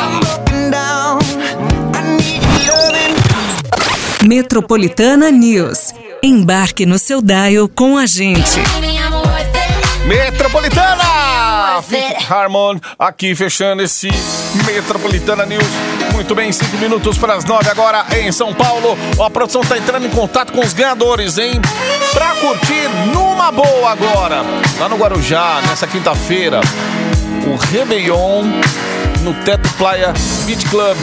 Metropolitana 4.27 5.32
News. 5.32 5.93
Embarque 6.21 6.86
no 6.86 6.99
seu 6.99 7.21
dial 7.21 7.69
com 7.69 7.97
a 7.97 8.06
gente. 8.06 8.60
Metropolitana! 10.08 11.04
Harmon 12.30 12.80
aqui 12.98 13.36
fechando 13.36 13.84
esse 13.84 14.10
Metropolitana 14.65 15.46
News. 15.46 15.67
Muito 16.13 16.34
bem, 16.34 16.50
cinco 16.52 16.78
minutos 16.78 17.17
para 17.17 17.34
as 17.34 17.43
nove 17.43 17.70
agora 17.70 18.06
em 18.17 18.32
São 18.32 18.54
Paulo. 18.54 18.98
A 19.22 19.30
produção 19.30 19.62
está 19.62 19.78
entrando 19.78 20.08
em 20.08 20.10
contato 20.10 20.54
com 20.54 20.62
os 20.62 20.72
ganhadores, 20.72 21.38
hein? 21.38 21.60
Pra 22.13 22.36
curtir 22.36 22.88
numa 23.13 23.52
boa 23.52 23.91
agora, 23.91 24.43
lá 24.80 24.88
no 24.88 24.96
Guarujá, 24.96 25.62
nessa 25.67 25.86
quinta-feira, 25.86 26.62
o 27.46 27.56
Réveillon 27.58 28.46
no 29.24 29.34
Teto 29.43 29.67
Playa 29.74 30.13
Beach 30.46 30.65
Club. 30.70 30.98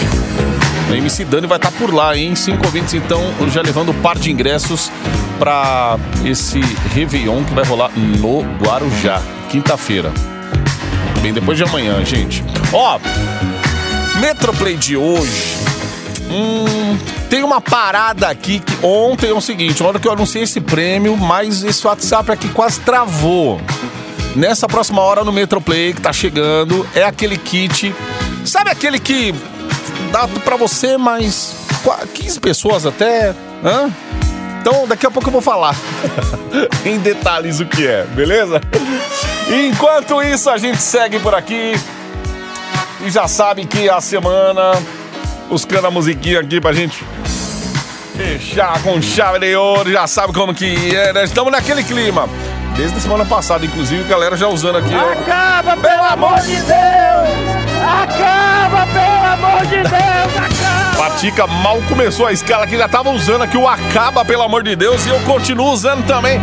A 0.91 0.97
MC 0.97 1.25
Dani 1.25 1.47
vai 1.47 1.57
estar 1.57 1.71
tá 1.71 1.79
por 1.79 1.93
lá, 1.93 2.17
hein? 2.17 2.35
Cinco 2.35 2.67
ouvintes, 2.67 2.95
então, 2.95 3.23
já 3.53 3.63
levando 3.63 3.93
par 4.03 4.19
de 4.19 4.31
ingressos 4.31 4.91
para 5.39 5.99
esse 6.25 6.61
Réveillon 6.95 7.43
que 7.45 7.55
vai 7.55 7.65
rolar 7.65 7.91
no 7.97 8.43
Guarujá, 8.59 9.21
quinta-feira. 9.49 10.13
Bem, 11.21 11.33
depois 11.33 11.57
de 11.57 11.65
amanhã, 11.65 12.05
gente. 12.05 12.45
Ó, 12.73 12.99
Metroplay 14.21 14.77
de 14.77 14.97
hoje. 14.97 15.57
Hum, 16.31 16.97
tem 17.29 17.43
uma 17.43 17.61
parada 17.61 18.29
aqui 18.29 18.61
que 18.61 18.85
ontem 18.85 19.31
é 19.31 19.33
o 19.33 19.41
seguinte, 19.41 19.83
na 19.83 19.89
hora 19.89 19.99
que 19.99 20.07
eu 20.07 20.13
anunciei 20.13 20.45
esse 20.45 20.61
prêmio, 20.61 21.17
mas 21.17 21.65
esse 21.65 21.87
WhatsApp 21.87 22.31
aqui 22.31 22.49
quase 22.49 22.81
travou. 22.81 23.61
Nessa 24.37 24.67
próxima 24.67 25.01
hora 25.01 25.25
no 25.25 25.33
Metroplay 25.33 25.95
que 25.95 26.01
tá 26.01 26.13
chegando, 26.13 26.87
é 26.95 27.05
aquele 27.05 27.39
kit. 27.39 27.95
Sabe 28.45 28.71
aquele 28.71 28.99
que 28.99 29.35
dá 30.15 30.29
para 30.29 30.55
você 30.55 30.97
mais 30.97 31.57
15 32.15 32.39
pessoas 32.39 32.87
até? 32.87 33.35
Hã? 33.65 33.91
Então, 34.61 34.87
daqui 34.87 35.05
a 35.05 35.11
pouco 35.11 35.27
eu 35.27 35.33
vou 35.33 35.41
falar 35.41 35.75
em 36.87 37.01
detalhes 37.01 37.59
o 37.59 37.67
que 37.67 37.85
é, 37.85 38.05
beleza? 38.05 38.61
Enquanto 39.49 40.23
isso, 40.23 40.49
a 40.49 40.57
gente 40.57 40.81
segue 40.81 41.19
por 41.19 41.35
aqui. 41.35 41.73
E 43.05 43.11
já 43.11 43.27
sabe 43.27 43.67
que 43.67 43.91
a 43.91 44.01
semana, 44.01 44.81
buscando 45.49 45.89
a 45.89 45.91
musiquinha 45.91 46.39
aqui 46.39 46.61
pra 46.61 46.73
gente 46.73 47.05
fechar 48.17 48.81
com 48.85 49.03
chave 49.03 49.41
de 49.41 49.57
ouro, 49.57 49.91
já 49.91 50.07
sabe 50.07 50.33
como 50.33 50.55
que 50.55 50.95
é, 50.95 51.13
né? 51.13 51.25
Estamos 51.25 51.51
naquele 51.51 51.83
clima. 51.83 52.29
Desde 52.77 52.97
a 52.97 53.01
semana 53.01 53.25
passada, 53.25 53.65
inclusive, 53.65 54.03
a 54.03 54.07
galera 54.07 54.37
já 54.37 54.49
usando 54.49 54.77
aqui. 54.77 54.95
Acaba, 54.95 55.73
ó. 55.73 55.77
pelo 55.77 56.05
amor 56.05 56.41
de 56.41 56.57
Deus! 56.57 57.55
Acaba, 58.03 58.87
pelo 58.87 59.33
amor 59.33 59.67
de 59.67 59.77
Deus! 59.77 60.37
Acaba! 60.37 60.97
Patica 60.97 61.47
mal 61.47 61.81
começou 61.89 62.27
a 62.27 62.33
escala 62.33 62.65
aqui, 62.65 62.77
já 62.77 62.89
tava 62.89 63.11
usando 63.11 63.43
aqui 63.43 63.57
o 63.57 63.69
Acaba, 63.69 64.25
pelo 64.25 64.43
amor 64.43 64.63
de 64.63 64.75
Deus, 64.75 65.07
e 65.07 65.11
eu 65.11 65.21
continuo 65.21 65.71
usando 65.71 66.05
também. 66.07 66.41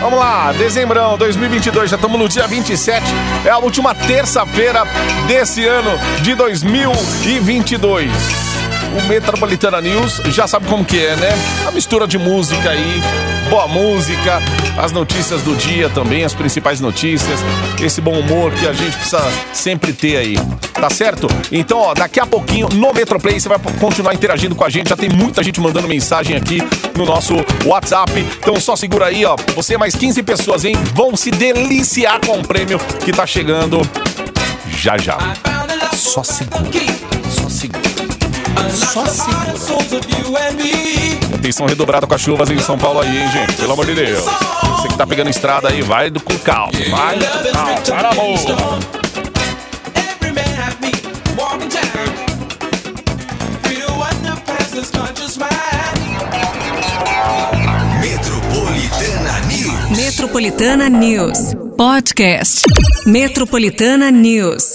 Vamos 0.00 0.18
lá, 0.18 0.52
dezembrão 0.52 1.16
2022, 1.16 1.90
já 1.90 1.96
estamos 1.96 2.18
no 2.18 2.28
dia 2.28 2.46
27, 2.46 3.04
é 3.44 3.50
a 3.50 3.58
última 3.58 3.94
terça-feira 3.94 4.84
desse 5.26 5.66
ano 5.66 5.98
de 6.22 6.34
2022. 6.34 8.49
O 8.96 9.08
Metropolitana 9.08 9.80
News 9.80 10.20
já 10.26 10.48
sabe 10.48 10.66
como 10.66 10.84
que 10.84 10.98
é, 10.98 11.14
né? 11.16 11.28
A 11.66 11.70
mistura 11.70 12.08
de 12.08 12.18
música 12.18 12.70
aí, 12.70 13.00
boa 13.48 13.68
música, 13.68 14.42
as 14.76 14.90
notícias 14.90 15.42
do 15.42 15.54
dia 15.54 15.88
também, 15.88 16.24
as 16.24 16.34
principais 16.34 16.80
notícias, 16.80 17.38
esse 17.80 18.00
bom 18.00 18.18
humor 18.18 18.52
que 18.52 18.66
a 18.66 18.72
gente 18.72 18.96
precisa 18.96 19.22
sempre 19.52 19.92
ter 19.92 20.16
aí. 20.16 20.36
Tá 20.72 20.90
certo? 20.90 21.28
Então, 21.52 21.78
ó, 21.78 21.94
daqui 21.94 22.18
a 22.18 22.26
pouquinho 22.26 22.68
no 22.68 22.92
Metroplay 22.92 23.38
você 23.38 23.48
vai 23.48 23.58
continuar 23.78 24.14
interagindo 24.14 24.54
com 24.54 24.64
a 24.64 24.70
gente. 24.70 24.88
Já 24.88 24.96
tem 24.96 25.10
muita 25.10 25.42
gente 25.42 25.60
mandando 25.60 25.86
mensagem 25.86 26.36
aqui 26.36 26.60
no 26.96 27.04
nosso 27.04 27.34
WhatsApp. 27.66 28.26
Então 28.38 28.58
só 28.58 28.74
segura 28.74 29.06
aí, 29.06 29.24
ó. 29.24 29.36
Você 29.54 29.76
mais 29.76 29.94
15 29.94 30.22
pessoas, 30.22 30.64
hein? 30.64 30.74
Vão 30.94 31.16
se 31.16 31.30
deliciar 31.30 32.18
com 32.24 32.38
o 32.38 32.46
prêmio 32.46 32.78
que 33.04 33.12
tá 33.12 33.26
chegando 33.26 33.80
já 34.66 34.96
já. 34.96 35.18
Só 35.94 36.22
segura. 36.22 36.64
Só 37.28 37.48
segura. 37.48 37.89
Só 38.70 39.06
segura. 39.06 39.50
Atenção 41.40 41.66
redobrada 41.66 42.06
com 42.06 42.14
as 42.14 42.20
chuvas 42.20 42.50
em 42.50 42.58
São 42.58 42.78
Paulo 42.78 43.00
aí, 43.00 43.18
hein, 43.18 43.30
gente? 43.32 43.54
Pelo 43.54 43.72
amor 43.72 43.86
de 43.86 43.94
Deus. 43.94 44.22
Você 44.22 44.88
que 44.88 44.96
tá 44.96 45.06
pegando 45.06 45.30
estrada 45.30 45.68
aí, 45.68 45.80
vai 45.80 46.10
do 46.10 46.20
com 46.20 46.38
calma. 46.38 46.72
Vai 46.90 47.18
com 47.18 47.52
calma. 47.52 47.80
Para 47.80 48.10
amor. 48.10 48.38
Metropolitana 57.96 59.40
News. 59.48 59.96
Metropolitana 59.96 60.88
News. 60.88 61.38
Podcast. 61.76 62.66
Metropolitana 63.06 64.10
News. 64.10 64.69